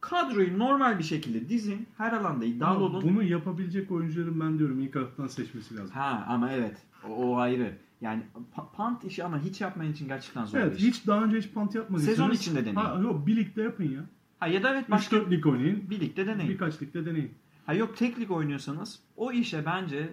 [0.10, 1.88] kadroyu normal bir şekilde dizin.
[1.98, 3.02] Her alanda iddialı Ama olun.
[3.04, 5.96] Bunu yapabilecek oyuncuların ben diyorum ilk haftadan seçmesi lazım.
[5.96, 6.78] Ha ama evet.
[7.10, 7.78] O, o ayrı.
[8.02, 8.24] Yani
[8.56, 10.84] pa- punt işi ama hiç yapmayan için gerçekten zor Evet bir iş.
[10.86, 12.18] hiç daha önce hiç pant yapmadıysanız.
[12.18, 12.76] Sezon içinde deneyin.
[12.76, 14.06] Ha, yok bir ligde yapın ya.
[14.40, 15.90] Ha ya da evet başka 3-4 lig oynayın.
[15.90, 16.52] birlikte deneyin.
[16.52, 17.32] Birkaç ligde deneyin.
[17.66, 20.10] Ha yok tek lig oynuyorsanız o işe bence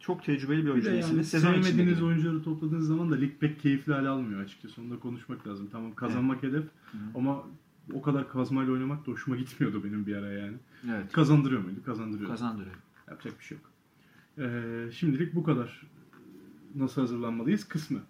[0.00, 1.28] çok tecrübeli bir oyuncu yani değilsiniz.
[1.28, 4.82] Sezon içinde sevmediğiniz oyuncuları topladığınız zaman da lig pek keyifli hale almıyor açıkçası.
[4.82, 5.68] Onu da konuşmak lazım.
[5.72, 6.64] Tamam kazanmak hedef
[7.14, 7.42] ama
[7.92, 10.56] o kadar kazmayla oynamak da hoşuma gitmiyordu benim bir ara yani.
[10.90, 11.12] Evet.
[11.12, 11.80] Kazandırıyor muydu?
[11.86, 12.30] Kazandırıyor.
[12.30, 12.76] Kazandırıyor.
[13.10, 13.70] Yapacak bir şey yok.
[14.38, 15.86] Ee, şimdilik bu kadar.
[16.74, 18.00] Nasıl hazırlanmalıyız kısmı.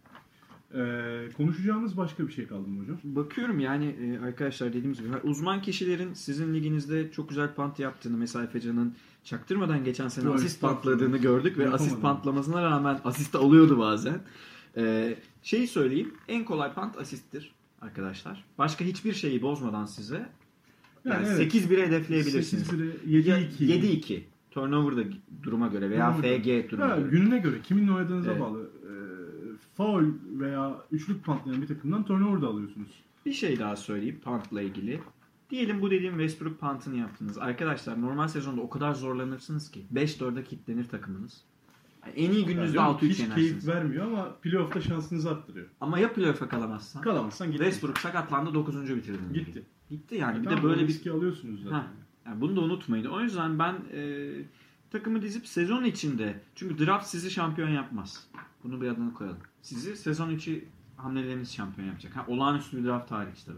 [0.74, 2.98] Ee, konuşacağımız başka bir şey kaldı mı hocam?
[3.04, 8.44] Bakıyorum yani e, arkadaşlar dediğimiz gibi uzman kişilerin sizin liginizde çok güzel pant yaptığını mesela
[8.44, 8.94] Efecan'ın
[9.24, 14.20] çaktırmadan geçen sene Yok, asist pantladığını gördük ve asist pantlamasına rağmen asist alıyordu bazen.
[14.76, 17.54] E, şeyi söyleyeyim en kolay pant asisttir
[17.84, 18.44] arkadaşlar.
[18.58, 20.28] Başka hiçbir şeyi bozmadan size
[21.04, 21.54] yani, Yani evet.
[21.54, 22.68] 8-1'e hedefleyebilirsiniz.
[22.68, 23.48] 8-1'e, 7-2.
[23.60, 24.20] 7-2
[24.50, 25.10] turnover da
[25.42, 26.38] duruma göre veya göre.
[26.38, 27.08] FG duruma Ha, göre.
[27.10, 28.40] gününe göre, kiminle oynadığınıza Evet.
[28.40, 28.62] bağlı.
[28.62, 28.94] Ee,
[29.76, 30.04] foul
[30.40, 32.88] veya üçlük pantlayan bir takımdan turnover da alıyorsunuz.
[33.26, 35.00] Bir şey daha söyleyeyim puntla ilgili.
[35.50, 37.38] Diyelim bu dediğim Westbrook punt'ını yaptınız.
[37.38, 41.40] Arkadaşlar normal sezonda o kadar zorlanırsınız ki 5-4'e kilitlenir takımınız.
[42.06, 43.34] Yani en iyi gününüzde Yani 6-3 hiç yenersiniz.
[43.34, 45.66] keyif vermiyor ama playoff'ta şansınızı arttırıyor.
[45.80, 47.02] Ama ya playoff'a kalamazsan?
[47.02, 47.58] Kalamazsan gitti.
[47.64, 48.96] Westbrook sakatlandı 9.
[48.96, 49.34] bitirdin.
[49.34, 49.44] ligi.
[49.44, 49.62] Gitti.
[49.90, 50.38] Gitti yani.
[50.40, 51.76] Bir Tamam, de böyle bir riski alıyorsunuz zaten.
[51.76, 51.86] Ha.
[52.26, 53.04] Yani bunu da unutmayın.
[53.04, 54.30] O yüzden ben e,
[54.90, 58.26] takımı dizip sezon içinde çünkü draft sizi şampiyon yapmaz.
[58.64, 59.38] Bunu bir adını koyalım.
[59.62, 60.64] Sizi sezon içi
[60.96, 62.16] hamleleriniz şampiyon yapacak.
[62.16, 63.56] Ha, olağanüstü bir draft hariç tabii.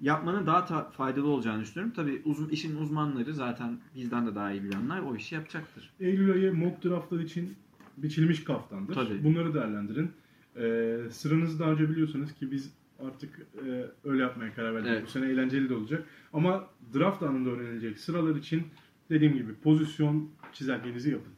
[0.00, 1.92] Yapmanın daha ta- faydalı olacağını düşünüyorum.
[1.96, 5.90] Tabii uzun, işin uzmanları zaten bizden de daha iyi bilenler o işi yapacaktır.
[6.00, 7.54] Eylül ayı mock draftlar için
[7.96, 8.94] biçilmiş kaftandır.
[8.94, 9.24] Tabii.
[9.24, 10.10] Bunları değerlendirin.
[10.56, 12.72] Ee, sıranızı daha önce biliyorsunuz ki biz
[13.06, 14.88] artık e, öyle yapmaya karar verdik.
[14.90, 15.02] Evet.
[15.06, 16.04] Bu sene eğlenceli de olacak.
[16.32, 18.62] Ama draft anında öğrenilecek sıralar için
[19.10, 21.32] dediğim gibi pozisyon çizelgenizi yapın.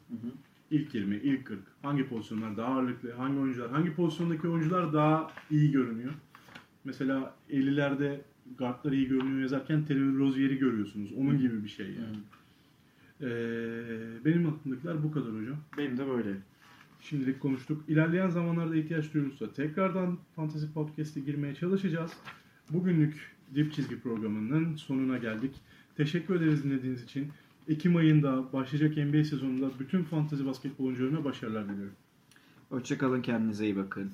[0.71, 1.59] İlk 20, ilk 40.
[1.81, 6.11] Hangi pozisyonlar daha ağırlıklı, hangi oyuncular, hangi pozisyondaki oyuncular daha iyi görünüyor.
[6.83, 8.21] Mesela 50'lerde
[8.57, 11.11] guardlar iyi görünüyor yazarken Terry Rozier'i görüyorsunuz.
[11.17, 12.17] Onun gibi bir şey yani.
[13.21, 15.57] Ee, benim aklımdakiler bu kadar hocam.
[15.77, 16.37] Benim de böyle.
[17.01, 17.83] Şimdilik konuştuk.
[17.87, 22.11] İlerleyen zamanlarda ihtiyaç duyulursa tekrardan Fantasy Podcast'e girmeye çalışacağız.
[22.69, 25.55] Bugünlük Dip Çizgi programının sonuna geldik.
[25.97, 27.27] Teşekkür ederiz dinlediğiniz için.
[27.67, 31.95] Ekim ayında başlayacak NBA sezonunda bütün fantasy basketbol oyuncularına başarılar diliyorum.
[32.69, 34.11] Hoşçakalın kendinize iyi bakın.